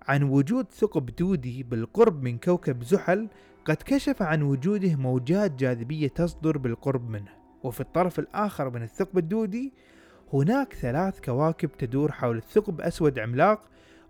عن 0.09 0.23
وجود 0.23 0.67
ثقب 0.73 1.07
دودي 1.07 1.63
بالقرب 1.63 2.23
من 2.23 2.39
كوكب 2.39 2.83
زحل 2.83 3.29
قد 3.65 3.77
كشف 3.77 4.23
عن 4.23 4.43
وجوده 4.43 4.97
موجات 4.97 5.51
جاذبية 5.51 6.09
تصدر 6.09 6.59
بالقرب 6.59 7.11
منه. 7.11 7.33
وفي 7.63 7.81
الطرف 7.81 8.19
الآخر 8.19 8.71
من 8.71 8.83
الثقب 8.83 9.19
الدودي 9.19 9.73
هناك 10.33 10.75
ثلاث 10.75 11.21
كواكب 11.21 11.73
تدور 11.73 12.13
حول 12.13 12.37
الثقب 12.37 12.81
أسود 12.81 13.19
عملاق 13.19 13.61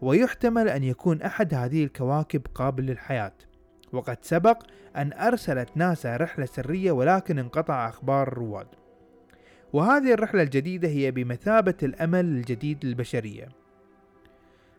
ويحتمل 0.02 0.68
أن 0.68 0.84
يكون 0.84 1.22
أحد 1.22 1.54
هذه 1.54 1.84
الكواكب 1.84 2.42
قابل 2.54 2.86
للحياة. 2.86 3.32
وقد 3.92 4.18
سبق 4.22 4.62
أن 4.96 5.12
أرسلت 5.12 5.68
ناسا 5.74 6.16
رحلة 6.16 6.46
سرية 6.46 6.92
ولكن 6.92 7.38
انقطع 7.38 7.88
أخبار 7.88 8.28
الرواد. 8.28 8.66
وهذه 9.72 10.12
الرحلة 10.12 10.42
الجديدة 10.42 10.88
هي 10.88 11.10
بمثابة 11.10 11.74
الأمل 11.82 12.24
الجديد 12.24 12.84
للبشرية. 12.84 13.48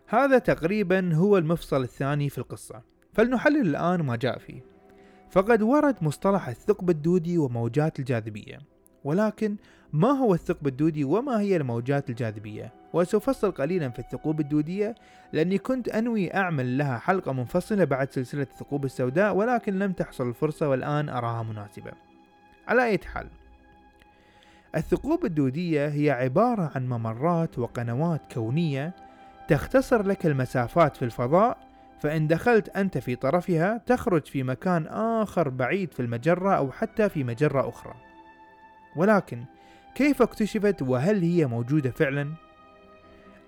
هذا 0.07 0.37
تقريبا 0.37 1.13
هو 1.13 1.37
المفصل 1.37 1.83
الثاني 1.83 2.29
في 2.29 2.37
القصة. 2.37 2.81
فلنحلل 3.13 3.61
الآن 3.61 4.01
ما 4.01 4.15
جاء 4.15 4.37
فيه. 4.37 4.61
فقد 5.29 5.61
ورد 5.61 5.95
مصطلح 6.01 6.47
الثقب 6.47 6.89
الدودي 6.89 7.37
وموجات 7.37 7.99
الجاذبية. 7.99 8.59
ولكن 9.03 9.55
ما 9.93 10.11
هو 10.11 10.33
الثقب 10.33 10.67
الدودي 10.67 11.03
وما 11.03 11.39
هي 11.39 11.57
الموجات 11.57 12.09
الجاذبية؟ 12.09 12.73
وسوف 12.95 13.29
أفصل 13.29 13.51
قليلا 13.51 13.89
في 13.89 13.99
الثقوب 13.99 14.39
الدودية 14.39 14.95
لأني 15.33 15.57
كنت 15.57 15.89
أنوي 15.89 16.35
أعمل 16.35 16.77
لها 16.77 16.97
حلقة 16.97 17.33
منفصلة 17.33 17.83
بعد 17.83 18.11
سلسلة 18.11 18.41
الثقوب 18.41 18.85
السوداء 18.85 19.35
ولكن 19.35 19.79
لم 19.79 19.91
تحصل 19.91 20.29
الفرصة 20.29 20.69
والآن 20.69 21.09
أراها 21.09 21.43
مناسبة 21.43 21.91
على 22.67 22.85
أي 22.85 22.99
حال 23.05 23.27
الثقوب 24.75 25.25
الدودية 25.25 25.87
هي 25.87 26.11
عبارة 26.11 26.71
عن 26.75 26.89
ممرات 26.89 27.59
وقنوات 27.59 28.21
كونية 28.33 28.93
تختصر 29.47 30.03
لك 30.03 30.25
المسافات 30.25 30.97
في 30.97 31.05
الفضاء 31.05 31.57
فإن 31.99 32.27
دخلت 32.27 32.69
أنت 32.69 32.97
في 32.97 33.15
طرفها 33.15 33.81
تخرج 33.85 34.25
في 34.25 34.43
مكان 34.43 34.87
آخر 34.87 35.49
بعيد 35.49 35.93
في 35.93 35.99
المجرة 35.99 36.53
أو 36.53 36.71
حتى 36.71 37.09
في 37.09 37.23
مجرة 37.23 37.69
أخرى 37.69 37.93
ولكن 38.95 39.43
كيف 39.95 40.21
اكتشفت 40.21 40.81
وهل 40.81 41.21
هي 41.21 41.45
موجودة 41.45 41.91
فعلا؟ 41.91 42.44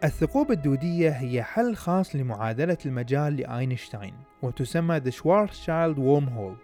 الثقوب 0.03 0.51
الدودية 0.51 1.09
هي 1.09 1.43
حل 1.43 1.75
خاص 1.75 2.15
لمعادلة 2.15 2.77
المجال 2.85 3.37
لأينشتاين 3.37 4.13
وتسمى 4.41 5.01
The 5.01 5.13
Schwarzschild 5.13 5.97
Wormhole. 5.97 6.57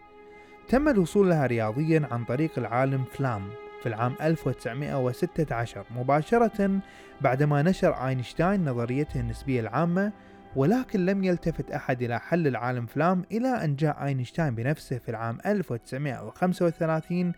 تم 0.68 0.88
الوصول 0.90 1.30
لها 1.30 1.46
رياضيا 1.46 2.08
عن 2.12 2.25
طريق 2.25 2.52
العالم 2.58 3.04
فلام 3.04 3.50
في 3.84 3.90
العام 3.90 4.16
1916 4.22 5.86
مباشرة 5.96 6.80
بعدما 7.22 7.62
نشر 7.62 8.08
أينشتاين 8.08 8.70
نظريته 8.70 9.20
النسبية 9.20 9.60
العامة 9.60 10.12
ولكن 10.56 11.06
لم 11.06 11.24
يلتفت 11.24 11.72
أحد 11.72 12.02
إلى 12.04 12.20
حل 12.20 12.48
العالم 12.48 12.86
فلام 12.86 13.24
إلى 13.32 13.48
أن 13.48 13.75
جاء 13.75 14.06
أينشتاين 14.06 14.56
بنفسه 14.56 14.98
في 14.98 15.10
العام 15.10 15.38
1935 15.46 17.34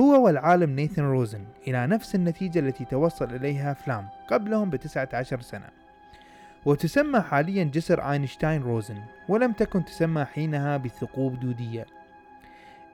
هو 0.00 0.24
والعالم 0.24 0.70
نيثن 0.70 1.02
روزن 1.02 1.44
إلى 1.68 1.86
نفس 1.86 2.14
النتيجة 2.14 2.58
التي 2.58 2.84
توصل 2.84 3.34
إليها 3.34 3.74
فلام 3.74 4.08
قبلهم 4.30 4.70
بتسعة 4.70 5.08
عشر 5.12 5.40
سنة. 5.40 5.68
وتسمى 6.64 7.20
حاليا 7.20 7.64
جسر 7.64 8.10
أينشتاين 8.10 8.62
روزن 8.62 9.02
ولم 9.28 9.52
تكن 9.52 9.84
تسمى 9.84 10.24
حينها 10.24 10.76
بثقوب 10.76 11.40
دودية. 11.40 11.86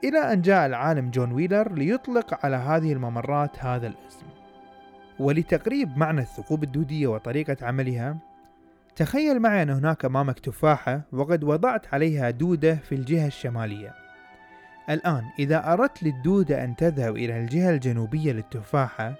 إلى 0.04 0.32
أن 0.32 0.42
جاء 0.42 0.66
العالم 0.66 1.10
جون 1.10 1.32
ويلر 1.32 1.72
ليطلق 1.72 2.44
على 2.46 2.56
هذه 2.56 2.92
الممرات 2.92 3.64
هذا 3.64 3.86
الاسم. 3.86 4.26
ولتقريب 5.18 5.98
معنى 5.98 6.20
الثقوب 6.20 6.62
الدودية 6.62 7.06
وطريقة 7.06 7.56
عملها 7.62 8.16
تخيل 8.96 9.40
معي 9.40 9.62
أن 9.62 9.70
هناك 9.70 10.04
أمامك 10.04 10.38
تفاحة 10.38 11.00
وقد 11.12 11.44
وضعت 11.44 11.94
عليها 11.94 12.30
دودة 12.30 12.74
في 12.74 12.94
الجهة 12.94 13.26
الشمالية. 13.26 14.07
الآن 14.90 15.24
إذا 15.38 15.72
أردت 15.72 16.02
للدودة 16.02 16.64
أن 16.64 16.76
تذهب 16.76 17.16
إلى 17.16 17.40
الجهة 17.40 17.70
الجنوبية 17.70 18.32
للتفاحة 18.32 19.14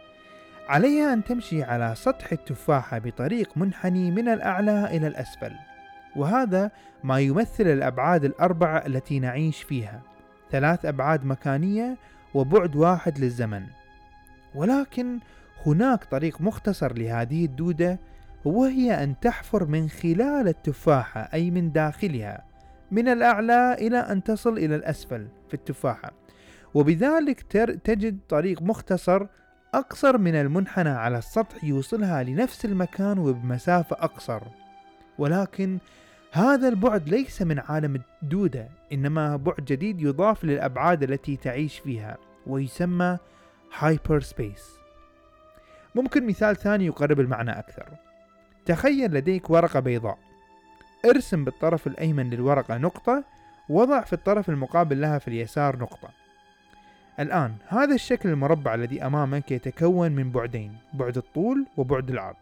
عليها 0.69 1.13
أن 1.13 1.25
تمشي 1.25 1.63
على 1.63 1.95
سطح 1.97 2.33
التفاحة 2.33 2.99
بطريق 2.99 3.57
منحني 3.57 4.11
من 4.11 4.29
الأعلى 4.29 4.97
إلى 4.97 5.07
الأسفل 5.07 5.53
وهذا 6.17 6.71
ما 7.05 7.21
يمثل 7.21 7.67
الأبعاد 7.67 8.25
الأربعة 8.25 8.87
التي 8.87 9.19
نعيش 9.19 9.63
فيها 9.63 10.03
ثلاث 10.51 10.85
أبعاد 10.85 11.25
مكانية 11.25 11.97
وبعد 12.35 12.77
واحد 12.77 13.19
للزمن. 13.19 13.63
ولكن 14.55 15.19
هناك 15.67 16.05
طريق 16.05 16.41
مختصر 16.41 16.93
لهذه 16.93 17.45
الدودة 17.45 17.99
وهي 18.45 19.05
أن 19.05 19.21
تحفر 19.21 19.67
من 19.67 19.89
خلال 19.89 20.49
التفاحة 20.49 21.21
أي 21.35 21.51
من 21.51 21.73
داخلها. 21.73 22.45
من 22.91 23.09
الأعلى 23.09 23.75
إلى 23.75 23.99
أن 23.99 24.23
تصل 24.23 24.59
إلى 24.59 24.75
الأسفل 24.75 25.29
في 25.49 25.55
التفاحة. 25.55 26.13
وبذلك 26.75 27.43
تجد 27.85 28.19
طريق 28.29 28.63
مختصر 28.63 29.27
أقصر 29.75 30.19
من 30.19 30.35
المنحنى 30.35 30.89
على 30.89 31.19
السطح 31.19 31.65
يوصلها 31.65 32.23
لنفس 32.23 32.65
المكان 32.65 33.19
وبمسافة 33.19 33.97
أقصر. 34.01 34.43
ولكن 35.19 35.79
هذا 36.33 36.69
البعد 36.69 37.09
ليس 37.09 37.43
من 37.43 37.59
عالم 37.59 38.03
الدودة 38.23 38.69
إنما 38.93 39.37
بعد 39.37 39.65
جديد 39.65 40.01
يضاف 40.01 40.45
للأبعاد 40.45 41.03
التي 41.03 41.37
تعيش 41.37 41.79
فيها 41.79 42.17
ويسمى 42.47 43.19
hyperspace 43.79 44.79
ممكن 45.95 46.27
مثال 46.27 46.57
ثاني 46.57 46.87
يقرب 46.87 47.21
المعنى 47.21 47.59
أكثر. 47.59 47.89
تخيل 48.67 49.15
لديك 49.15 49.51
ورقة 49.51 49.81
بيضاء. 49.81 50.19
ارسم 51.05 51.45
بالطرف 51.45 51.87
الأيمن 51.87 52.31
للورقة 52.31 52.79
نقطة 52.79 53.25
وضع 53.69 54.01
في 54.01 54.13
الطرف 54.13 54.49
المقابل 54.49 55.01
لها 55.01 55.19
في 55.19 55.29
اليسار 55.29 55.79
نقطة. 55.79 56.09
الآن 57.21 57.55
هذا 57.67 57.95
الشكل 57.95 58.29
المربع 58.29 58.75
الذي 58.75 59.07
أمامك 59.07 59.51
يتكون 59.51 60.13
من 60.13 60.31
بعدين 60.31 60.77
بعد 60.95 61.17
الطول 61.17 61.67
وبعد 61.77 62.11
العرض. 62.11 62.37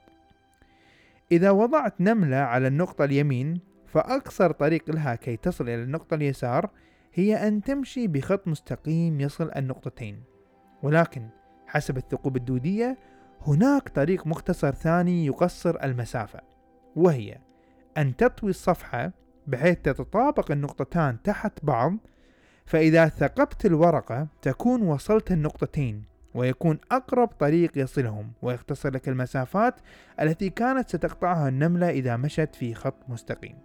إذا 1.33 1.51
وضعت 1.51 2.01
نملة 2.01 2.37
على 2.37 2.67
النقطة 2.67 3.05
اليمين 3.05 3.61
فأقصر 3.87 4.53
طريق 4.53 4.91
لها 4.91 5.15
كي 5.15 5.37
تصل 5.37 5.65
إلى 5.65 5.83
النقطة 5.83 6.15
اليسار 6.15 6.71
هي 7.15 7.49
أن 7.49 7.63
تمشي 7.63 8.07
بخط 8.07 8.49
مستقيم 8.49 9.21
يصل 9.21 9.51
النقطتين. 9.57 10.23
ولكن 10.83 11.29
حسب 11.67 11.97
الثقوب 11.97 12.37
الدودية 12.37 12.99
هناك 13.47 13.89
طريق 13.89 14.27
مختصر 14.27 14.71
ثاني 14.71 15.27
يقصر 15.27 15.79
المسافة 15.83 16.41
وهي 16.97 17.39
أن 17.99 18.17
تطوي 18.17 18.51
الصفحة 18.51 19.13
بحيث 19.47 19.79
تتطابق 19.79 20.51
النقطتان 20.51 21.23
تحت 21.23 21.53
بعض 21.63 21.97
فإذا 22.67 23.09
ثقبت 23.09 23.67
الورقة 23.67 24.29
تكون 24.43 24.83
وصلت 24.83 25.33
النقطتين 25.33 26.05
ويكون 26.35 26.79
أقرب 26.93 27.29
طريق 27.29 27.79
يصلهم 27.79 28.33
ويختصر 28.43 28.91
لك 28.91 29.09
المسافات 29.09 29.75
التي 30.21 30.51
كانت 30.51 30.89
ستقطعها 30.89 31.49
النملة 31.49 31.91
إذا 31.91 32.17
مشت 32.17 32.55
في 32.55 32.75
خط 32.75 32.97
مستقيم. 33.09 33.59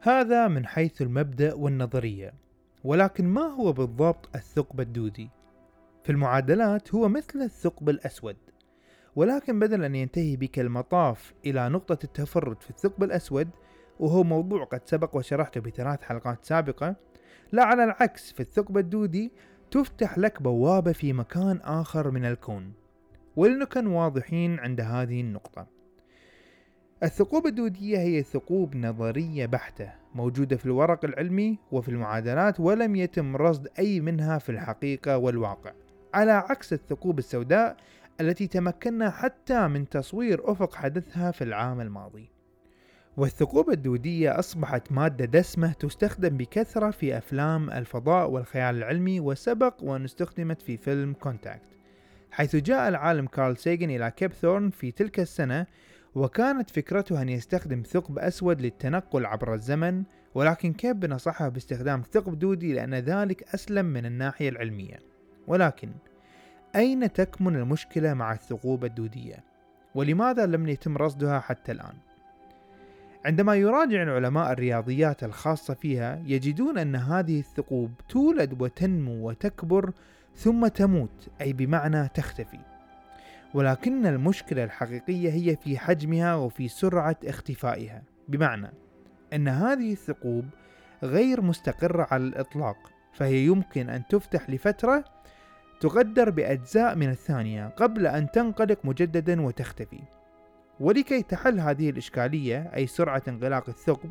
هذا 0.00 0.48
من 0.48 0.66
حيث 0.66 1.02
المبدأ 1.02 1.54
والنظرية. 1.54 2.34
ولكن 2.84 3.26
ما 3.26 3.42
هو 3.42 3.72
بالضبط 3.72 4.36
الثقب 4.36 4.80
الدودي؟ 4.80 5.30
في 6.04 6.12
المعادلات 6.12 6.94
هو 6.94 7.08
مثل 7.08 7.42
الثقب 7.42 7.88
الأسود. 7.88 8.36
ولكن 9.16 9.58
بدل 9.58 9.84
أن 9.84 9.94
ينتهي 9.94 10.36
بك 10.36 10.58
المطاف 10.58 11.34
إلى 11.46 11.68
نقطة 11.68 11.98
التفرد 12.04 12.62
في 12.62 12.70
الثقب 12.70 13.02
الأسود 13.02 13.48
وهو 14.00 14.24
موضوع 14.24 14.64
قد 14.64 14.80
سبق 14.84 15.16
وشرحته 15.16 15.60
بثلاث 15.60 16.02
حلقات 16.02 16.44
سابقة 16.44 16.96
لا 17.52 17.64
على 17.64 17.84
العكس 17.84 18.32
في 18.32 18.40
الثقب 18.40 18.78
الدودي 18.78 19.32
تفتح 19.70 20.18
لك 20.18 20.42
بوابة 20.42 20.92
في 20.92 21.12
مكان 21.12 21.60
آخر 21.62 22.10
من 22.10 22.24
الكون. 22.24 22.72
ولنكن 23.36 23.86
واضحين 23.86 24.58
عند 24.58 24.80
هذه 24.80 25.20
النقطة. 25.20 25.66
الثقوب 27.02 27.46
الدودية 27.46 27.98
هي 27.98 28.22
ثقوب 28.22 28.76
نظرية 28.76 29.46
بحتة 29.46 29.92
موجودة 30.14 30.56
في 30.56 30.66
الورق 30.66 31.04
العلمي 31.04 31.58
وفي 31.72 31.88
المعادلات 31.88 32.60
ولم 32.60 32.96
يتم 32.96 33.36
رصد 33.36 33.68
أي 33.78 34.00
منها 34.00 34.38
في 34.38 34.52
الحقيقة 34.52 35.18
والواقع. 35.18 35.72
على 36.14 36.32
عكس 36.32 36.72
الثقوب 36.72 37.18
السوداء 37.18 37.76
التي 38.20 38.46
تمكنا 38.46 39.10
حتى 39.10 39.68
من 39.68 39.88
تصوير 39.88 40.52
أفق 40.52 40.74
حدثها 40.74 41.30
في 41.30 41.44
العام 41.44 41.80
الماضي. 41.80 42.30
والثقوب 43.16 43.70
الدودية 43.70 44.38
أصبحت 44.38 44.92
مادة 44.92 45.24
دسمة 45.24 45.72
تستخدم 45.72 46.36
بكثرة 46.36 46.90
في 46.90 47.18
أفلام 47.18 47.70
الفضاء 47.70 48.30
والخيال 48.30 48.74
العلمي 48.76 49.20
وسبق 49.20 49.74
وأن 49.82 50.04
استخدمت 50.04 50.62
في 50.62 50.76
فيلم 50.76 51.12
Contact 51.12 51.62
حيث 52.30 52.56
جاء 52.56 52.88
العالم 52.88 53.26
كارل 53.26 53.56
سيجن 53.56 53.90
إلى 53.90 54.10
كيب 54.10 54.32
ثورن 54.32 54.70
في 54.70 54.90
تلك 54.90 55.20
السنة 55.20 55.66
وكانت 56.14 56.70
فكرته 56.70 57.22
أن 57.22 57.28
يستخدم 57.28 57.82
ثقب 57.86 58.18
أسود 58.18 58.60
للتنقل 58.60 59.26
عبر 59.26 59.54
الزمن 59.54 60.02
ولكن 60.34 60.72
كيب 60.72 61.04
نصحه 61.04 61.48
باستخدام 61.48 62.02
ثقب 62.12 62.38
دودي 62.38 62.72
لأن 62.72 62.94
ذلك 62.94 63.54
أسلم 63.54 63.86
من 63.86 64.06
الناحية 64.06 64.48
العلمية. 64.48 64.98
ولكن 65.46 65.92
أين 66.76 67.12
تكمن 67.12 67.56
المشكلة 67.56 68.14
مع 68.14 68.32
الثقوب 68.32 68.84
الدودية؟ 68.84 69.44
ولماذا 69.94 70.46
لم 70.46 70.68
يتم 70.68 70.96
رصدها 70.96 71.40
حتى 71.40 71.72
الآن؟ 71.72 71.94
عندما 73.24 73.54
يراجع 73.54 74.02
العلماء 74.02 74.52
الرياضيات 74.52 75.24
الخاصة 75.24 75.74
فيها 75.74 76.22
يجدون 76.26 76.78
أن 76.78 76.96
هذه 76.96 77.38
الثقوب 77.38 77.90
تولد 78.08 78.62
وتنمو 78.62 79.28
وتكبر 79.28 79.92
ثم 80.36 80.66
تموت 80.66 81.28
أي 81.40 81.52
بمعنى 81.52 82.08
تختفي 82.08 82.58
ولكن 83.54 84.06
المشكلة 84.06 84.64
الحقيقية 84.64 85.30
هي 85.30 85.56
في 85.56 85.78
حجمها 85.78 86.34
وفي 86.34 86.68
سرعة 86.68 87.16
اختفائها 87.24 88.02
بمعنى 88.28 88.70
أن 89.32 89.48
هذه 89.48 89.92
الثقوب 89.92 90.44
غير 91.02 91.40
مستقرة 91.40 92.06
على 92.10 92.24
الإطلاق 92.24 92.76
فهي 93.12 93.44
يمكن 93.44 93.88
أن 93.90 94.02
تفتح 94.08 94.50
لفترة 94.50 95.04
تقدر 95.82 96.30
بأجزاء 96.30 96.96
من 96.96 97.08
الثانية 97.08 97.68
قبل 97.68 98.06
أن 98.06 98.30
تنقلق 98.30 98.78
مجددا 98.84 99.42
وتختفي. 99.42 100.00
ولكي 100.80 101.22
تحل 101.22 101.60
هذه 101.60 101.90
الإشكالية 101.90 102.70
أي 102.74 102.86
سرعة 102.86 103.22
انغلاق 103.28 103.68
الثقب 103.68 104.10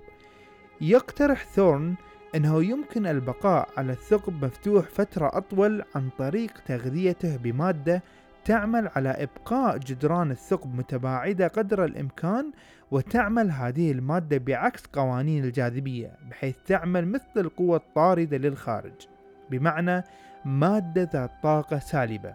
يقترح 0.82 1.46
ثورن 1.46 1.96
أنه 2.36 2.64
يمكن 2.64 3.08
البقاء 3.08 3.70
على 3.78 3.92
الثقب 3.92 4.46
مفتوح 4.46 4.86
فترة 4.86 5.32
أطول 5.34 5.84
عن 5.96 6.10
طريق 6.18 6.52
تغذيته 6.66 7.38
بمادة 7.38 8.04
تعمل 8.46 8.90
على 8.96 9.10
إبقاء 9.10 9.78
جدران 9.78 10.32
الثقب 10.32 10.76
متباعدة 10.76 11.48
قدر 11.48 11.86
الإمكان 11.86 12.52
وتعمل 12.92 13.52
هذه 13.52 13.92
المادة 13.92 14.38
بعكس 14.38 14.86
قوانين 14.94 15.44
الجاذبية 15.44 16.12
بحيث 16.30 16.56
تعمل 16.66 17.08
مثل 17.08 17.38
القوة 17.38 17.78
الطاردة 17.78 18.38
للخارج. 18.38 19.08
بمعنى 19.52 20.04
مادة 20.46 21.10
ذات 21.14 21.32
طاقة 21.44 21.80
سالبة 21.80 22.34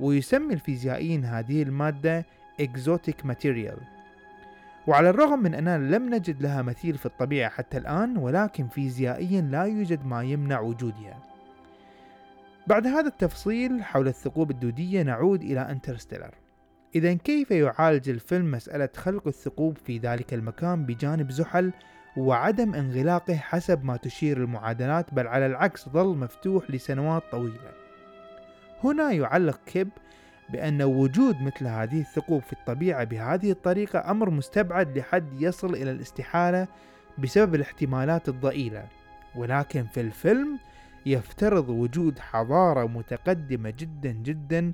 ويسمي 0.00 0.54
الفيزيائيين 0.54 1.24
هذه 1.24 1.62
المادة 1.62 2.24
exotic 2.62 3.26
material. 3.26 3.80
وعلى 4.86 5.10
الرغم 5.10 5.38
من 5.38 5.54
أننا 5.54 5.96
لم 5.96 6.14
نجد 6.14 6.42
لها 6.42 6.62
مثيل 6.62 6.98
في 6.98 7.06
الطبيعة 7.06 7.50
حتى 7.50 7.78
الآن 7.78 8.16
ولكن 8.16 8.68
فيزيائيا 8.68 9.40
لا 9.40 9.62
يوجد 9.62 10.06
ما 10.06 10.22
يمنع 10.22 10.60
وجودها. 10.60 11.18
بعد 12.66 12.86
هذا 12.86 13.08
التفصيل 13.08 13.82
حول 13.82 14.08
الثقوب 14.08 14.50
الدودية 14.50 15.02
نعود 15.02 15.42
إلى 15.42 15.60
انترستيلر. 15.60 16.34
إذا 16.94 17.14
كيف 17.14 17.50
يعالج 17.50 18.08
الفيلم 18.08 18.50
مسألة 18.50 18.88
خلق 18.96 19.26
الثقوب 19.26 19.76
في 19.76 19.98
ذلك 19.98 20.34
المكان 20.34 20.86
بجانب 20.86 21.30
زحل 21.30 21.72
وعدم 22.18 22.74
انغلاقه 22.74 23.36
حسب 23.36 23.84
ما 23.84 23.96
تشير 23.96 24.36
المعادلات 24.36 25.14
بل 25.14 25.26
على 25.26 25.46
العكس 25.46 25.88
ظل 25.88 26.16
مفتوح 26.16 26.70
لسنوات 26.70 27.22
طويلة. 27.30 27.72
هنا 28.84 29.10
يعلق 29.10 29.60
كيب 29.66 29.88
بأن 30.48 30.82
وجود 30.82 31.42
مثل 31.42 31.66
هذه 31.66 32.00
الثقوب 32.00 32.42
في 32.42 32.52
الطبيعة 32.52 33.04
بهذه 33.04 33.50
الطريقة 33.50 34.10
أمر 34.10 34.30
مستبعد 34.30 34.98
لحد 34.98 35.42
يصل 35.42 35.74
إلى 35.74 35.90
الاستحالة 35.90 36.68
بسبب 37.18 37.54
الاحتمالات 37.54 38.28
الضئيلة. 38.28 38.84
ولكن 39.36 39.84
في 39.84 40.00
الفيلم 40.00 40.58
يفترض 41.06 41.68
وجود 41.68 42.18
حضارة 42.18 42.86
متقدمة 42.86 43.72
جدا 43.78 44.10
جدا 44.10 44.72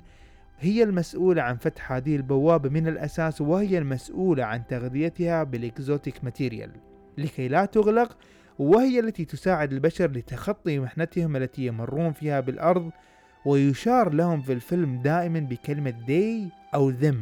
هي 0.59 0.83
المسؤولة 0.83 1.41
عن 1.41 1.57
فتح 1.57 1.91
هذه 1.91 2.15
البوابة 2.15 2.69
من 2.69 2.87
الأساس 2.87 3.41
وهي 3.41 3.77
المسؤولة 3.77 4.43
عن 4.43 4.67
تغذيتها 4.67 5.43
بال 5.43 5.63
exotic 5.63 6.23
material. 6.23 6.71
لكي 7.17 7.47
لا 7.47 7.65
تغلق 7.65 8.17
وهي 8.59 8.99
التي 8.99 9.25
تساعد 9.25 9.73
البشر 9.73 10.11
لتخطي 10.11 10.79
محنتهم 10.79 11.35
التي 11.35 11.65
يمرون 11.65 12.11
فيها 12.11 12.39
بالأرض 12.39 12.91
ويشار 13.45 14.13
لهم 14.13 14.41
في 14.41 14.53
الفيلم 14.53 15.01
دائما 15.01 15.39
بكلمة 15.39 15.93
they 16.07 16.53
أو 16.75 16.91
them 16.91 17.15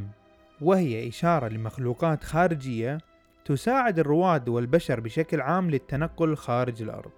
وهي 0.62 1.10
إشارة 1.10 1.48
لمخلوقات 1.48 2.24
خارجية 2.24 2.98
تساعد 3.46 4.00
الرواد 4.00 4.50
والبشر 4.50 5.00
بشكل 5.00 5.42
عام 5.42 5.70
للتنقل 5.70 6.36
خارج 6.36 6.82
الأرض. 6.82 7.12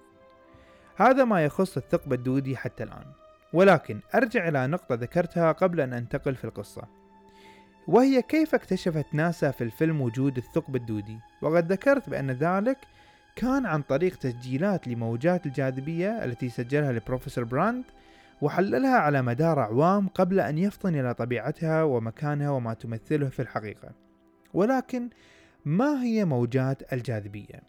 هذا 0.96 1.26
ما 1.26 1.46
يخص 1.46 1.78
الثقب 1.78 2.14
الدودي 2.14 2.58
حتى 2.58 2.84
الآن. 2.84 3.06
ولكن 3.54 4.00
أرجع 4.16 4.48
إلى 4.48 4.68
نقطة 4.68 4.96
ذكرتها 4.96 5.52
قبل 5.52 5.82
أن 5.82 5.94
أنتقل 5.94 6.36
في 6.36 6.46
القصة. 6.46 6.82
وهي 7.88 8.22
كيف 8.22 8.56
اكتشفت 8.56 9.06
ناسا 9.14 9.52
في 9.52 9.64
الفيلم 9.64 10.02
وجود 10.02 10.38
الثقب 10.38 10.76
الدودي؟ 10.76 11.20
وقد 11.42 11.72
ذكرت 11.72 12.10
بأن 12.10 12.32
ذلك 12.32 12.78
كان 13.36 13.66
عن 13.66 13.82
طريق 13.82 14.16
تسجيلات 14.16 14.88
لموجات 14.88 15.46
الجاذبية 15.46 16.24
التي 16.24 16.50
سجلها 16.50 16.92
البروفيسور 16.92 17.44
براند 17.44 17.84
وحللها 18.42 18.98
على 18.98 19.22
مدار 19.22 19.60
أعوام 19.60 20.08
قبل 20.08 20.40
أن 20.40 20.58
يفطن 20.58 20.96
إلى 20.96 21.14
طبيعتها 21.14 21.84
ومكانها 21.84 22.50
وما 22.50 22.74
تمثله 22.74 23.30
في 23.30 23.42
الحقيقة. 23.42 23.90
ولكن 24.54 25.10
ما 25.66 26.04
هي 26.04 26.26
موجات 26.26 26.94
الجاذبية؟ 26.94 27.62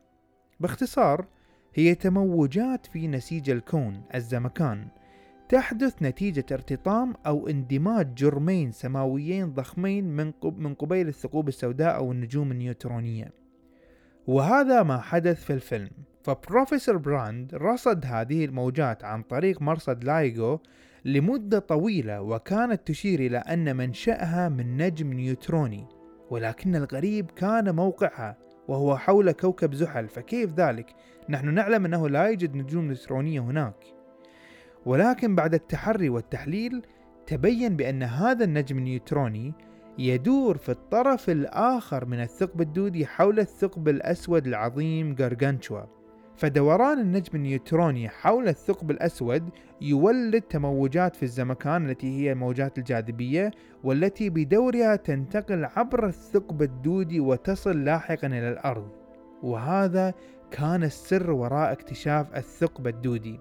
باختصار 0.61 1.27
هي 1.75 1.95
تموجات 1.95 2.87
في 2.87 3.09
نسيج 3.09 3.51
الكون 3.51 4.03
الزمكان. 4.15 4.89
تحدث 5.49 6.03
نتيجة 6.03 6.45
ارتطام 6.53 7.15
أو 7.27 7.49
اندماج 7.49 8.15
جرمين 8.15 8.73
سماويين 8.73 9.55
ضخمين 9.55 10.05
من, 10.05 10.33
من 10.43 10.75
قبيل 10.75 11.09
الثقوب 11.09 11.49
السوداء 11.49 11.97
أو 11.97 12.13
النجوم 12.13 12.53
النيوترونية. 12.53 13.33
وهذا 14.27 14.83
ما 14.83 15.01
حدث 15.01 15.45
في 15.45 15.53
الفيلم. 15.53 15.91
فبروفيسور 16.23 16.97
براند 16.97 17.55
رصد 17.55 18.05
هذه 18.07 18.45
الموجات 18.45 19.05
عن 19.05 19.23
طريق 19.23 19.63
مرصد 19.63 20.05
لايغو 20.05 20.61
لمدة 21.05 21.59
طويلة 21.59 22.23
وكانت 22.23 22.87
تشير 22.87 23.21
إلى 23.21 23.39
أن 23.39 23.77
منشأها 23.77 24.49
من 24.49 24.77
نجم 24.77 25.13
نيوتروني. 25.13 25.87
ولكن 26.31 26.77
الغريب 26.77 27.31
كان 27.31 27.75
موقعها 27.75 28.37
وهو 28.69 28.97
حول 28.97 29.33
كوكب 29.33 29.75
زحل. 29.75 30.09
فكيف 30.09 30.55
ذلك؟ 30.55 30.95
نحن 31.29 31.55
نعلم 31.55 31.85
أنه 31.85 32.09
لا 32.09 32.27
يوجد 32.27 32.55
نجوم 32.57 32.85
نيوترونية 32.85 33.41
هناك. 33.41 33.96
ولكن 34.87 35.35
بعد 35.35 35.55
التحري 35.55 36.09
والتحليل 36.09 36.83
تبين 37.27 37.77
بأن 37.77 38.03
هذا 38.03 38.45
النجم 38.45 38.79
النيوتروني 38.79 39.53
يدور 39.99 40.57
في 40.57 40.69
الطرف 40.69 41.31
الآخر 41.31 42.05
من 42.05 42.21
الثقب 42.21 42.61
الدودي 42.61 43.07
حول 43.07 43.41
الثقب 43.41 43.89
الأسود 43.89 44.47
العظيم 44.47 45.17
غارغانتشوا. 45.21 45.81
فدوران 46.37 46.99
النجم 46.99 47.31
النيوتروني 47.35 48.09
حول 48.09 48.49
الثقب 48.49 48.91
الأسود 48.91 49.51
يولد 49.81 50.43
تموجات 50.43 51.17
في 51.17 51.23
الزمكان 51.23 51.91
التي 51.91 52.21
هي 52.21 52.35
موجات 52.35 52.79
الجاذبية 52.79 53.51
والتي 53.85 54.31
بدورها 54.31 54.97
تنتقل 54.97 55.65
عبر 55.65 56.07
الثقب 56.07 56.63
الدودي 56.63 57.21
وتصل 57.21 57.85
لاحقا 57.85 58.27
إلى 58.27 58.49
الأرض. 58.49 58.89
وهذا 59.43 60.15
كان 60.51 60.85
السر 60.85 61.31
وراء 61.31 61.73
اكتشاف 61.73 62.37
الثقب 62.37 62.87
الدودي. 62.87 63.41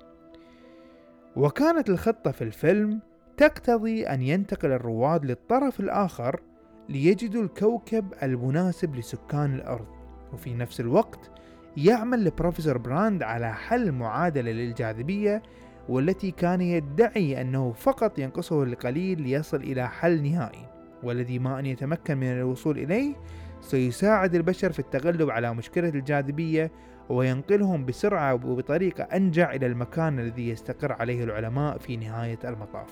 وكانت 1.35 1.89
الخطة 1.89 2.31
في 2.31 2.43
الفيلم 2.43 2.99
تقتضي 3.37 4.07
أن 4.07 4.21
ينتقل 4.21 4.71
الرواد 4.71 5.25
للطرف 5.25 5.79
الآخر 5.79 6.41
ليجدوا 6.89 7.43
الكوكب 7.43 8.13
المناسب 8.23 8.95
لسكان 8.95 9.55
الأرض. 9.55 9.87
وفي 10.33 10.53
نفس 10.53 10.79
الوقت 10.79 11.31
يعمل 11.77 12.19
البروفيسور 12.19 12.77
براند 12.77 13.23
على 13.23 13.53
حل 13.53 13.91
معادلة 13.91 14.51
للجاذبية 14.51 15.43
والتي 15.89 16.31
كان 16.31 16.61
يدعي 16.61 17.41
أنه 17.41 17.71
فقط 17.71 18.19
ينقصه 18.19 18.63
القليل 18.63 19.21
ليصل 19.21 19.57
إلى 19.57 19.89
حل 19.89 20.23
نهائي. 20.23 20.69
والذي 21.03 21.39
ما 21.39 21.59
أن 21.59 21.65
يتمكن 21.65 22.17
من 22.17 22.31
الوصول 22.31 22.77
إليه 22.77 23.15
سيساعد 23.61 24.35
البشر 24.35 24.71
في 24.71 24.79
التغلب 24.79 25.29
على 25.29 25.53
مشكلة 25.53 25.89
الجاذبية 25.89 26.71
وينقلهم 27.09 27.85
بسرعة 27.85 28.33
وبطريقة 28.33 29.03
أنجع 29.03 29.53
إلى 29.53 29.65
المكان 29.65 30.19
الذي 30.19 30.49
يستقر 30.49 30.91
عليه 30.91 31.23
العلماء 31.23 31.77
في 31.77 31.97
نهاية 31.97 32.39
المطاف. 32.43 32.89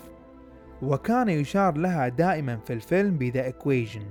وكان 0.82 1.30
يشار 1.30 1.78
لها 1.78 2.08
دائما 2.08 2.58
في 2.58 2.74
الفيلم 2.74 3.18
بذا 3.18 3.52
equation 3.52 4.04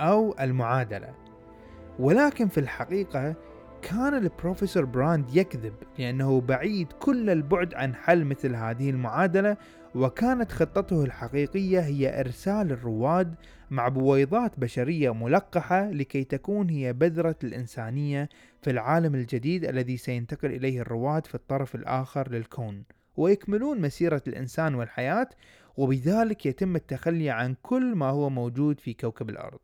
أو 0.00 0.34
المعادلة. 0.40 1.14
ولكن 1.98 2.48
في 2.48 2.60
الحقيقة 2.60 3.34
كان 3.82 4.14
البروفيسور 4.14 4.84
براند 4.84 5.36
يكذب 5.36 5.74
لأنه 5.98 6.40
بعيد 6.40 6.92
كل 6.92 7.30
البعد 7.30 7.74
عن 7.74 7.94
حل 7.94 8.24
مثل 8.24 8.54
هذه 8.54 8.90
المعادلة 8.90 9.56
وكانت 9.94 10.52
خطته 10.52 11.04
الحقيقية 11.04 11.80
هي 11.80 12.20
إرسال 12.20 12.72
الرواد 12.72 13.34
مع 13.70 13.88
بويضات 13.88 14.60
بشرية 14.60 15.14
ملقحة 15.14 15.90
لكي 15.90 16.24
تكون 16.24 16.70
هي 16.70 16.92
بذرة 16.92 17.36
الإنسانية 17.44 18.28
في 18.62 18.70
العالم 18.70 19.14
الجديد 19.14 19.64
الذي 19.64 19.96
سينتقل 19.96 20.50
إليه 20.52 20.80
الرواد 20.80 21.26
في 21.26 21.34
الطرف 21.34 21.74
الآخر 21.74 22.30
للكون. 22.30 22.84
ويكملون 23.16 23.80
مسيرة 23.80 24.22
الإنسان 24.26 24.74
والحياة 24.74 25.28
وبذلك 25.76 26.46
يتم 26.46 26.76
التخلي 26.76 27.30
عن 27.30 27.56
كل 27.62 27.94
ما 27.94 28.06
هو 28.06 28.30
موجود 28.30 28.80
في 28.80 28.94
كوكب 28.94 29.30
الأرض. 29.30 29.58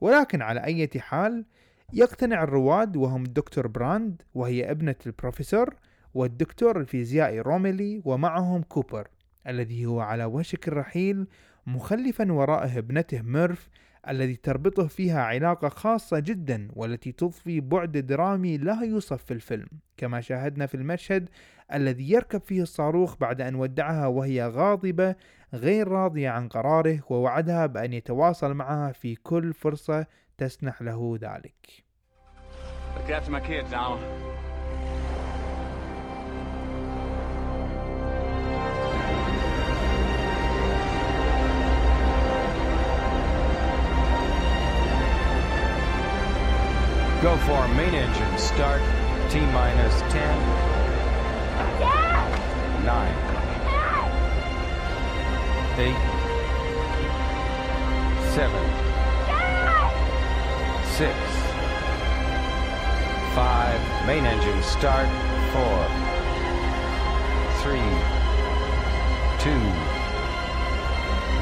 ولكن 0.00 0.42
على 0.42 0.64
أي 0.64 0.88
حال 0.98 1.44
يقتنع 1.92 2.42
الرواد 2.42 2.96
وهم 2.96 3.22
الدكتور 3.22 3.66
براند 3.66 4.22
وهي 4.34 4.70
ابنة 4.70 4.96
البروفيسور 5.06 5.74
والدكتور 6.14 6.80
الفيزيائي 6.80 7.40
روميلي 7.40 8.02
ومعهم 8.04 8.62
كوبر. 8.62 9.08
الذي 9.46 9.86
هو 9.86 10.00
على 10.00 10.24
وشك 10.24 10.68
الرحيل 10.68 11.26
مخلفا 11.66 12.32
وراءه 12.32 12.78
ابنته 12.78 13.22
ميرف 13.22 13.70
الذي 14.08 14.36
تربطه 14.36 14.86
فيها 14.86 15.22
علاقة 15.22 15.68
خاصة 15.68 16.18
جدا 16.18 16.68
والتي 16.72 17.12
تضفي 17.12 17.60
بعد 17.60 17.92
درامي 17.92 18.58
لا 18.58 18.82
يوصف 18.82 19.24
في 19.24 19.34
الفيلم 19.34 19.66
كما 19.96 20.20
شاهدنا 20.20 20.66
في 20.66 20.74
المشهد 20.74 21.28
الذي 21.74 22.10
يركب 22.10 22.40
فيه 22.40 22.62
الصاروخ 22.62 23.16
بعد 23.16 23.40
أن 23.40 23.54
ودعها 23.54 24.06
وهي 24.06 24.46
غاضبة 24.46 25.14
غير 25.54 25.88
راضية 25.88 26.30
عن 26.30 26.48
قراره 26.48 27.00
ووعدها 27.10 27.66
بأن 27.66 27.92
يتواصل 27.92 28.54
معها 28.54 28.92
في 28.92 29.14
كل 29.14 29.52
فرصة 29.52 30.06
تسنح 30.38 30.82
له 30.82 31.18
ذلك. 31.20 31.84
Go 47.22 47.36
for 47.36 47.68
main 47.74 47.94
engine 47.94 48.38
start. 48.38 48.80
T 49.28 49.40
minus 49.52 50.00
10. 50.00 50.10
Dad! 51.78 52.32
9. 52.82 53.14
Dad! 53.68 54.10
8. 55.78 55.94
7. 58.32 58.50
Dad! 59.28 59.92
6. 60.96 61.12
5. 63.34 64.06
Main 64.06 64.24
engine 64.24 64.62
start. 64.62 65.08
4. 65.52 65.62
3. 67.60 67.80
2. 69.40 69.50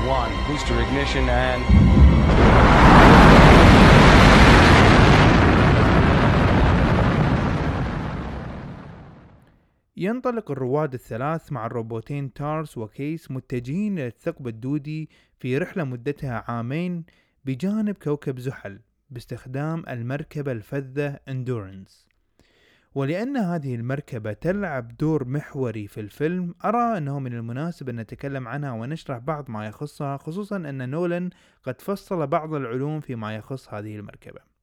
1. 0.08 0.46
Booster 0.48 0.80
ignition 0.82 1.28
and. 1.28 2.67
ينطلق 10.00 10.50
الرواد 10.50 10.94
الثلاث 10.94 11.52
مع 11.52 11.66
الروبوتين 11.66 12.32
تارس 12.32 12.78
وكيس 12.78 13.30
متجهين 13.30 13.98
إلى 13.98 14.06
الثقب 14.06 14.48
الدودي 14.48 15.11
في 15.38 15.58
رحلة 15.58 15.84
مدتها 15.84 16.44
عامين 16.48 17.04
بجانب 17.44 17.94
كوكب 17.94 18.38
زحل 18.38 18.80
باستخدام 19.11 19.84
المركبة 19.88 20.52
الفذة 20.52 21.18
اندورنس 21.28 22.08
ولأن 22.94 23.37
هذه 23.37 23.74
المركبة 23.74 24.32
تلعب 24.32 24.96
دور 24.96 25.24
محوري 25.24 25.87
في 25.87 26.00
الفيلم 26.00 26.54
أرى 26.64 26.98
أنه 26.98 27.18
من 27.18 27.32
المناسب 27.32 27.88
أن 27.88 27.96
نتكلم 27.96 28.48
عنها 28.48 28.72
ونشرح 28.72 29.18
بعض 29.18 29.50
ما 29.50 29.66
يخصها 29.66 30.16
خصوصا 30.16 30.56
أن 30.56 30.90
نولن 30.90 31.30
قد 31.62 31.80
فصل 31.80 32.26
بعض 32.26 32.54
العلوم 32.54 33.00
فيما 33.00 33.37
يخص 33.37 33.74
هذه 33.74 33.96
المركبة. 33.96 34.58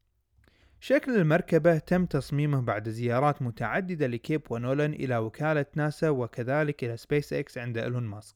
شكل 0.87 1.15
المركبة 1.15 1.77
تم 1.77 2.05
تصميمه 2.05 2.61
بعد 2.61 2.89
زيارات 2.89 3.41
متعددة 3.41 4.07
لكيب 4.07 4.41
ونولان 4.49 4.93
إلى 4.93 5.17
وكالة 5.17 5.65
ناسا 5.75 6.09
وكذلك 6.09 6.83
إلى 6.83 6.97
سبيس 6.97 7.33
إكس 7.33 7.57
عند 7.57 7.77
إيلون 7.77 8.03
ماسك. 8.03 8.35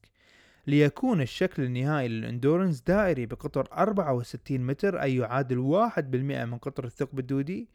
ليكون 0.68 1.22
الشكل 1.22 1.64
النهائي 1.64 2.08
لل 2.08 2.21
Endurance 2.21 2.82
دائري 2.82 3.26
بقطر 3.26 3.68
64 3.74 4.60
متر 4.60 5.02
أي 5.02 5.16
يعادل 5.16 5.58
1% 5.58 6.46
من 6.46 6.58
قطر 6.58 6.86
الثقب 6.86 7.20
الدودي 7.20 7.70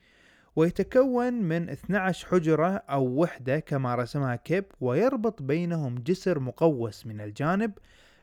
ويتكون 0.57 1.33
من 1.35 1.69
12 1.69 2.29
حجرة 2.29 2.69
أو 2.69 3.05
وحدة 3.05 3.59
كما 3.59 3.95
رسمها 3.95 4.37
كيب 4.37 4.65
ويربط 4.81 5.43
بينهم 5.43 5.95
جسر 5.95 6.39
مقوس 6.39 7.07
من 7.07 7.21
الجانب. 7.21 7.73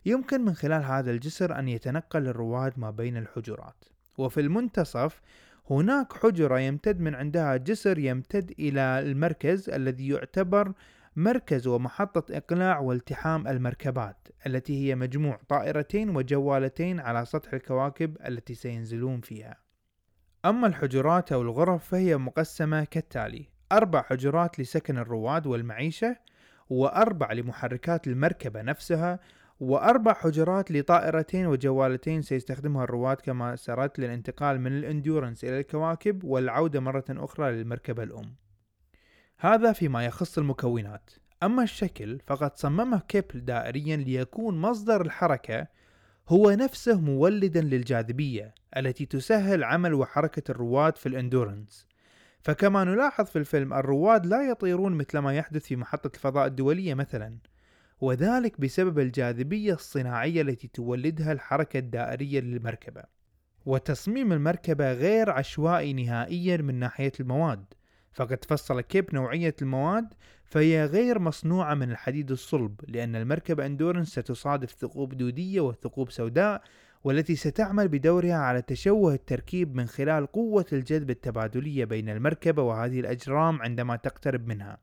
يمكن 0.06 0.42
من 0.42 0.54
خلال 0.54 0.84
هذا 0.84 1.12
الجسر 1.12 1.60
أن 1.60 1.68
يتنقل 1.68 2.28
الرواد 2.28 2.74
ما 2.80 2.92
بين 2.92 3.18
الحجرات. 3.18 3.86
وفي 4.18 4.42
المنتصف 4.42 5.22
هناك 5.72 6.14
حجرة 6.14 6.60
يمتد 6.60 7.00
من 7.00 7.16
عندها 7.16 7.58
جسر 7.58 8.00
يمتد 8.00 8.52
إلى 8.60 8.82
المركز 8.82 9.70
الذي 9.70 10.08
يعتبر 10.08 10.74
مركز 11.16 11.68
ومحطة 11.68 12.38
إقلاع 12.38 12.80
والتحام 12.80 13.48
المركبات 13.48 14.28
التي 14.48 14.88
هي 14.88 14.96
مجموع 14.96 15.40
طائرتين 15.50 16.16
وجوالتين 16.16 17.00
على 17.00 17.26
سطح 17.26 17.54
الكواكب 17.54 18.18
التي 18.28 18.56
سينزلون 18.56 19.22
فيها. 19.22 19.58
أما 20.46 20.68
الحجرات 20.68 21.32
أو 21.32 21.42
الغرف 21.42 21.88
فهي 21.88 22.18
مقسمة 22.18 22.84
كالتالي 22.84 23.46
أربع 23.72 24.02
حجرات 24.02 24.60
لسكن 24.60 24.98
الرواد 24.98 25.48
والمعيشة 25.48 26.16
وأربع 26.70 27.32
لمحركات 27.32 28.08
المركبة 28.08 28.62
نفسها 28.62 29.20
وأربع 29.62 30.14
حجرات 30.14 30.72
لطائرتين 30.72 31.46
وجوالتين 31.46 32.22
سيستخدمها 32.22 32.84
الرواد 32.84 33.18
كما 33.18 33.56
سرت 33.56 34.00
للانتقال 34.00 34.62
من 34.62 34.78
ال 34.78 34.84
Endurance 34.84 35.44
إلى 35.44 35.60
الكواكب 35.60 36.24
والعودة 36.24 36.80
مرة 36.80 37.06
أخرى 37.10 37.52
للمركبة 37.52 38.04
الأم. 38.04 38.36
هذا 39.38 39.72
فيما 39.72 40.06
يخص 40.06 40.38
المكونات. 40.38 41.12
أما 41.44 41.64
الشكل 41.64 42.20
فقد 42.28 42.58
صممه 42.58 43.02
كيب 43.08 43.46
دائريا 43.46 43.98
ليكون 43.98 44.62
مصدر 44.62 45.02
الحركة 45.02 45.68
هو 46.30 46.52
نفسه 46.52 47.00
مولدا 47.00 47.62
للجاذبية 47.62 48.56
التي 48.78 49.06
تسهل 49.06 49.64
عمل 49.64 49.94
وحركة 49.94 50.52
الرواد 50.52 50.98
في 50.98 51.06
ال 51.06 51.14
Endurance 51.14 51.88
فكما 52.40 52.84
نلاحظ 52.84 53.26
في 53.26 53.36
الفيلم 53.36 53.74
الرواد 53.74 54.26
لا 54.26 54.50
يطيرون 54.50 54.94
مثل 54.94 55.18
ما 55.18 55.34
يحدث 55.34 55.66
في 55.66 55.76
محطة 55.76 56.12
الفضاء 56.16 56.48
الدولية 56.48 56.94
مثلا. 56.94 57.51
وذلك 58.02 58.62
بسبب 58.62 59.00
الجاذبية 59.00 59.74
الصناعية 59.74 60.42
التي 60.42 60.68
تولدها 60.68 61.32
الحركة 61.32 61.78
الدائرية 61.78 62.40
للمركبة. 62.40 63.04
وتصميم 63.66 64.34
المركبة 64.34 64.94
غير 64.94 65.30
عشوائي 65.30 65.94
نهائيا 65.94 66.58
من 66.58 66.76
ناحية 66.76 67.12
المواد. 67.20 67.66
فقد 68.14 68.46
فصل 68.46 68.82
كيب 68.82 69.16
نوعية 69.16 69.56
المواد 69.62 70.14
فهي 70.46 70.86
غير 70.86 71.20
مصنوعة 71.20 71.74
من 71.74 71.92
الحديد 71.92 72.32
الصلب 72.32 72.82
لأن 72.88 73.16
المركبة 73.16 73.66
أندورنس 73.66 74.10
ستصادف 74.10 74.72
ثقوب 74.72 75.18
دودية 75.18 75.62
وثقوب 75.62 76.12
سوداء 76.12 76.62
والتي 77.04 77.36
ستعمل 77.36 77.88
بدورها 77.88 78.36
على 78.36 78.62
تشوه 78.62 79.14
التركيب 79.14 79.76
من 79.76 79.88
خلال 79.88 80.28
قوة 80.28 80.66
الجذب 80.74 81.10
التبادلية 81.10 81.86
بين 81.86 82.10
المركبة 82.10 82.62
وهذه 82.62 83.00
الأجرام 83.00 83.62
عندما 83.62 83.96
تقترب 83.96 84.48
منها. 84.48 84.78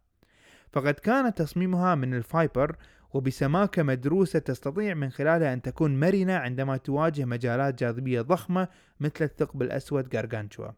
فقد 0.72 0.94
كان 0.94 1.34
تصميمها 1.34 1.94
من 1.94 2.14
الفايبر 2.14 2.76
وبسماكة 3.14 3.82
مدروسة 3.82 4.38
تستطيع 4.38 4.94
من 4.94 5.10
خلالها 5.10 5.52
أن 5.52 5.62
تكون 5.62 6.00
مرنة 6.00 6.34
عندما 6.34 6.76
تواجه 6.76 7.24
مجالات 7.24 7.78
جاذبية 7.78 8.20
ضخمة 8.20 8.68
مثل 9.00 9.24
الثقب 9.24 9.62
الأسود 9.62 10.16
غارغانتشوا. 10.16 10.68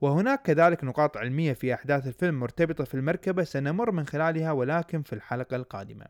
وهناك 0.00 0.42
كذلك 0.42 0.84
نقاط 0.84 1.16
علمية 1.16 1.52
في 1.52 1.74
أحداث 1.74 2.06
الفيلم 2.06 2.40
مرتبطة 2.40 2.84
في 2.84 2.94
المركبة 2.94 3.44
سنمر 3.44 3.90
من 3.90 4.06
خلالها 4.06 4.52
ولكن 4.52 5.02
في 5.02 5.12
الحلقة 5.12 5.56
القادمة. 5.56 6.06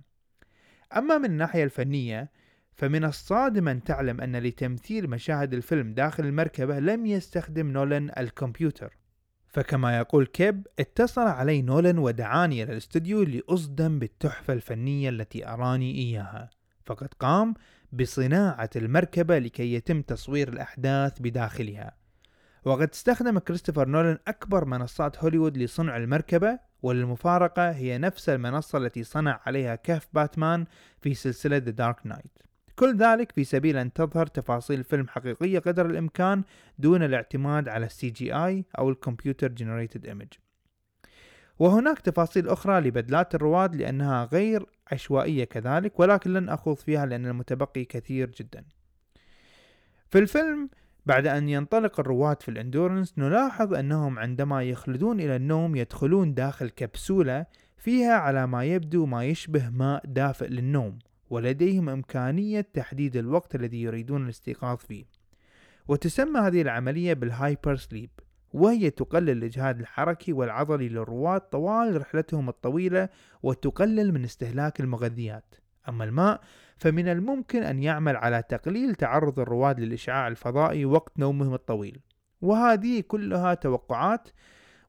أما 0.97 1.19
من 1.19 1.25
الناحية 1.25 1.65
الفنية 1.65 2.31
فمن 2.73 3.05
الصادم 3.05 3.69
أن 3.69 3.85
تعلم 3.85 4.21
أن 4.21 4.37
لتمثيل 4.37 5.11
مشاهد 5.11 5.55
الفيلم 5.55 5.95
داخل 5.95 6.27
المركبة 6.27 6.79
لم 6.79 7.07
يستخدم 7.07 7.67
نولان 7.67 8.11
الكمبيوتر. 8.19 9.00
فكما 9.51 9.99
يقول 9.99 10.27
كيب 10.27 10.67
اتصل 10.79 11.27
علي 11.27 11.63
نولان 11.63 11.99
ودعاني 11.99 12.63
إلى 12.63 12.73
الاستوديو 12.73 13.23
لأصدم 13.23 13.99
بالتحفة 13.99 14.53
الفنية 14.53 15.09
التي 15.09 15.49
أراني 15.49 15.95
إياها. 15.95 16.51
فقد 16.87 17.15
قام 17.15 17.55
بصناعة 17.93 18.71
المركبة 18.77 19.39
لكي 19.39 19.75
يتم 19.75 20.03
تصوير 20.03 20.49
الأحداث 20.49 21.21
بداخلها. 21.21 21.97
وقد 22.65 22.91
استخدم 22.91 23.39
كريستوفر 23.39 23.89
نولان 23.89 24.19
أكبر 24.29 24.65
منصات 24.65 25.19
هوليوود 25.19 25.57
لصنع 25.57 25.97
المركبة 25.97 26.59
وللمفارقة 26.83 27.71
هي 27.71 27.99
نفس 27.99 28.29
المنصة 28.29 28.79
التي 28.79 29.05
صنع 29.05 29.41
عليها 29.47 29.75
كهف 29.75 30.09
باتمان 30.13 30.67
في 31.01 31.15
سلسلة 31.15 31.61
The 31.61 31.73
Dark 31.73 32.11
Knight. 32.11 32.50
كل 32.81 32.97
ذلك 32.97 33.33
في 33.33 33.45
سبيل 33.45 33.77
أن 33.77 33.93
تظهر 33.93 34.27
تفاصيل 34.27 34.79
الفيلم 34.79 35.09
حقيقية 35.09 35.59
قدر 35.59 35.87
الإمكان 35.87 36.43
دون 36.79 37.03
الاعتماد 37.03 37.69
على 37.69 37.87
ال 37.87 38.11
CGI 38.11 38.65
أو 38.79 38.91
ال 38.91 38.97
computer 38.97 39.49
generated 39.49 40.07
image. 40.07 40.29
وهناك 41.59 41.99
تفاصيل 41.99 42.49
أخرى 42.49 42.81
لبدلات 42.81 43.35
الرواد 43.35 43.77
لأنها 43.77 44.25
غير 44.25 44.67
عشوائية 44.93 45.45
كذلك 45.45 46.01
ولكن 46.01 46.33
لن 46.33 46.49
أخوض 46.49 46.77
فيها 46.77 47.07
لأن 47.07 47.27
المتبقي 47.27 47.85
كثير 47.85 48.31
جدا. 48.31 48.65
في 50.09 50.19
الفيلم 50.19 50.71
بعد 51.07 51.27
أن 51.27 51.49
ينطلق 51.49 52.01
الرواد 52.01 52.43
في 52.43 52.49
ال 52.49 52.56
Endurance 52.56 53.19
نلاحظ 53.19 53.75
أنهم 53.75 54.19
عندما 54.19 54.63
يخلدون 54.63 55.21
إلى 55.21 55.37
النوم 55.37 55.77
يدخلون 55.77 56.35
داخل 56.35 56.69
كبسولة 56.69 57.47
فيها 57.77 58.15
على 58.15 58.47
ما 58.47 58.65
يبدو 58.65 59.07
ما 59.07 59.25
يشبه 59.25 59.71
ماء 59.71 60.03
دافئ 60.07 60.49
للنوم. 60.49 60.99
ولديهم 61.31 61.89
إمكانية 61.89 62.61
تحديد 62.61 63.17
الوقت 63.17 63.55
الذي 63.55 63.83
يريدون 63.83 64.25
الاستيقاظ 64.25 64.77
فيه. 64.77 65.05
وتسمى 65.89 66.41
هذه 66.41 66.63
العملية 66.63 67.13
بال 67.15 67.33
hyper 67.33 67.77
sleep 67.77 68.11
وهي 68.53 68.91
تقلل 68.91 69.31
الإجهاد 69.31 69.81
الحركي 69.81 70.33
والعضلي 70.33 70.89
للرواد 70.89 71.41
طوال 71.41 72.01
رحلتهم 72.01 72.49
الطويلة 72.49 73.09
وتقلل 73.43 74.13
من 74.13 74.25
استهلاك 74.25 74.81
المغذيات. 74.81 75.55
أما 75.89 76.05
الماء 76.05 76.41
فمن 76.77 77.09
الممكن 77.09 77.63
أن 77.63 77.83
يعمل 77.83 78.17
على 78.17 78.43
تقليل 78.49 78.95
تعرض 78.95 79.41
الرواد 79.41 79.81
للإشعاع 79.81 80.29
الفضائي 80.29 80.85
وقت 80.85 81.19
نومهم 81.19 81.55
الطويل. 81.55 82.01
وهذه 82.41 83.01
كلها 83.01 83.55
توقعات 83.55 84.29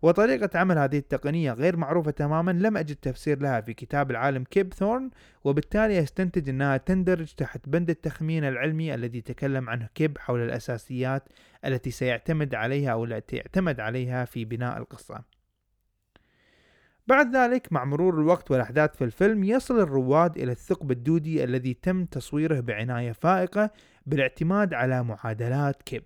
وطريقة 0.01 0.59
عمل 0.59 0.77
هذه 0.77 0.97
التقنية 0.97 1.51
غير 1.51 1.77
معروفة 1.77 2.11
تماما 2.11 2.51
لم 2.51 2.77
أجد 2.77 2.95
تفسير 2.95 3.39
لها 3.39 3.61
في 3.61 3.73
كتاب 3.73 4.11
العالم 4.11 4.43
كيب 4.43 4.73
ثورن 4.73 5.09
وبالتالي 5.43 5.99
أستنتج 5.99 6.49
أنها 6.49 6.77
تندرج 6.77 7.33
تحت 7.33 7.69
بند 7.69 7.89
التخمين 7.89 8.43
العلمي 8.43 8.95
الذي 8.95 9.21
تكلم 9.21 9.69
عنه 9.69 9.89
كيب 9.95 10.17
حول 10.17 10.41
الأساسيات 10.41 11.29
التي 11.65 11.91
سيعتمد 11.91 12.55
عليها 12.55 12.91
أو 12.91 13.05
التي 13.05 13.37
اعتمد 13.37 13.79
عليها 13.79 14.25
في 14.25 14.45
بناء 14.45 14.77
القصة. 14.77 15.21
بعد 17.07 17.35
ذلك 17.35 17.73
مع 17.73 17.85
مرور 17.85 18.21
الوقت 18.21 18.51
والأحداث 18.51 18.95
في 18.95 19.03
الفيلم 19.03 19.43
يصل 19.43 19.79
الرواد 19.79 20.37
إلى 20.37 20.51
الثقب 20.51 20.91
الدودي 20.91 21.43
الذي 21.43 21.73
تم 21.73 22.05
تصويره 22.05 22.59
بعناية 22.59 23.11
فائقة 23.11 23.71
بالاعتماد 24.05 24.73
على 24.73 25.03
معادلات 25.03 25.81
كيب. 25.81 26.03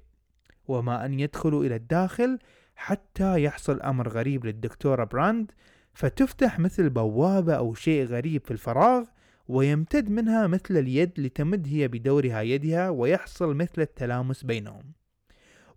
وما 0.68 1.06
أن 1.06 1.20
يدخلوا 1.20 1.64
إلى 1.64 1.76
الداخل 1.76 2.40
حتى 2.76 3.44
يحصل 3.44 3.82
أمر 3.82 4.10
غريب 4.10 4.46
للدكتورة 4.46 5.04
براند 5.04 5.52
فتفتح 5.94 6.60
مثل 6.60 6.90
بوابة 6.90 7.54
أو 7.54 7.74
شيء 7.74 8.06
غريب 8.06 8.46
في 8.46 8.52
الفراغ 8.52 9.04
ويمتد 9.48 10.10
منها 10.10 10.48
مثل 10.48 10.78
اليد 10.78 11.20
لتمد 11.20 11.68
هي 11.68 11.88
بدورها 11.88 12.42
يدها 12.42 12.90
ويحصل 12.90 13.56
مثل 13.56 13.82
التلامس 13.82 14.44
بينهم. 14.44 14.84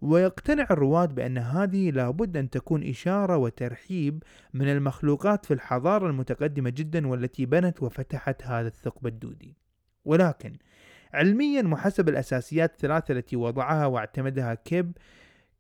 ويقتنع 0.00 0.66
الرواة 0.70 1.06
بأن 1.06 1.38
هذه 1.38 1.90
لابد 1.90 2.36
أن 2.36 2.50
تكون 2.50 2.88
إشارة 2.88 3.36
وترحيب 3.36 4.22
من 4.54 4.68
المخلوقات 4.68 5.46
في 5.46 5.54
الحضارة 5.54 6.06
المتقدمة 6.06 6.70
جدا 6.70 7.06
والتي 7.06 7.46
بنت 7.46 7.82
وفتحت 7.82 8.42
هذا 8.42 8.68
الثقب 8.68 9.06
الدودي. 9.06 9.56
ولكن 10.04 10.56
علميا 11.14 11.68
وحسب 11.72 12.08
الأساسيات 12.08 12.72
الثلاثة 12.72 13.12
التي 13.12 13.36
وضعها 13.36 13.86
واعتمدها 13.86 14.54
كيب 14.54 14.92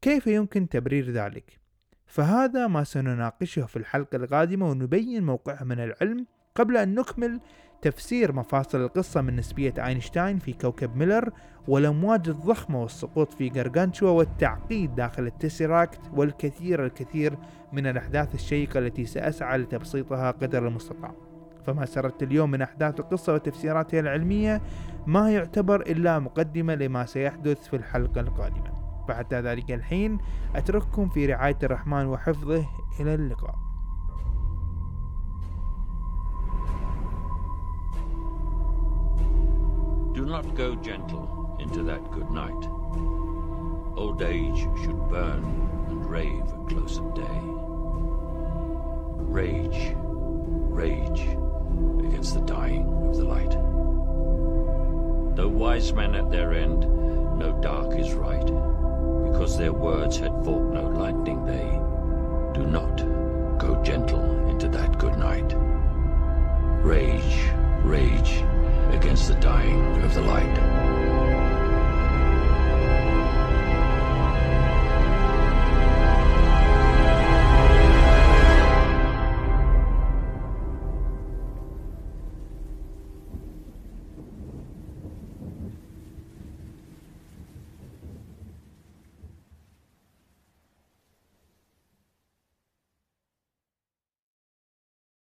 كيف 0.02 0.26
يمكن 0.26 0.68
تبرير 0.68 1.10
ذلك؟ 1.10 1.60
فهذا 2.06 2.66
ما 2.66 2.84
سنناقشه 2.84 3.66
في 3.66 3.76
الحلقة 3.76 4.16
القادمة 4.16 4.70
ونبين 4.70 5.24
موقعه 5.24 5.64
من 5.64 5.80
العلم 5.80 6.26
قبل 6.54 6.76
أن 6.76 6.94
نكمل 6.94 7.40
تفسير 7.82 8.32
مفاصل 8.32 8.80
القصة 8.80 9.20
من 9.20 9.36
نسبية 9.36 9.74
أينشتاين 9.86 10.38
في 10.38 10.52
كوكب 10.52 10.96
ميلر 10.96 11.30
والأمواج 11.68 12.28
الضخمة 12.28 12.82
والسقوط 12.82 13.32
في 13.32 13.48
غرغانشوا 13.48 14.10
والتعقيد 14.10 14.94
داخل 14.94 15.26
التسيراكت 15.26 16.00
والكثير 16.14 16.84
الكثير 16.84 17.38
من 17.72 17.86
الأحداث 17.86 18.34
الشيقة 18.34 18.78
التي 18.78 19.06
سأسعى 19.06 19.58
لتبسيطها 19.58 20.30
قدر 20.30 20.68
المستطاع 20.68 21.14
فما 21.66 21.86
سردت 21.86 22.22
اليوم 22.22 22.50
من 22.50 22.62
أحداث 22.62 23.00
القصة 23.00 23.34
وتفسيراتها 23.34 24.00
العلمية 24.00 24.62
ما 25.06 25.30
يعتبر 25.30 25.80
إلا 25.80 26.18
مقدمة 26.18 26.74
لما 26.74 27.06
سيحدث 27.06 27.68
في 27.68 27.76
الحلقة 27.76 28.20
القادمة 28.20 28.77
فحتى 29.08 29.40
ذلك 29.40 29.70
الحين 29.70 30.18
أترككم 30.54 31.08
في 31.08 31.26
رعاية 31.26 31.58
الرحمن 31.62 32.06
وحفظه 32.06 32.64
إلى 33.00 33.14
اللقاء 33.14 33.54
Do 40.14 40.24
not 40.24 40.54
go 40.56 40.74
gentle 40.74 41.56
into 41.60 41.84
that 41.84 42.10
good 42.10 42.28
night. 42.30 42.62
Old 43.96 44.20
age 44.20 44.58
should 44.82 45.08
burn 45.08 45.44
and 45.88 46.10
rave 46.10 46.42
at 46.42 46.68
close 46.68 46.98
of 46.98 47.14
day. 47.14 47.40
Rage, 49.40 49.94
rage 50.82 51.20
against 52.04 52.34
the 52.34 52.40
dying 52.40 52.86
of 53.08 53.16
the 53.16 53.24
light. 53.24 53.52
Though 55.36 55.48
wise 55.48 55.92
men 55.92 56.16
at 56.16 56.30
their 56.32 56.52
end, 56.52 56.80
no 57.38 57.56
dark 57.62 57.96
is 57.96 58.12
right, 58.14 58.50
because 59.38 59.56
their 59.56 59.72
words 59.72 60.16
had 60.16 60.32
fought 60.44 60.74
no 60.74 60.82
lightning 60.88 61.46
they. 61.46 61.70
Do 62.58 62.66
not 62.66 62.96
go 63.56 63.80
gentle 63.84 64.48
into 64.48 64.66
that 64.66 64.98
good 64.98 65.16
night. 65.16 65.54
Rage, 66.84 67.48
rage 67.84 68.42
against 68.90 69.28
the 69.28 69.36
dying 69.36 70.02
of 70.02 70.12
the 70.12 70.22
light. 70.22 70.87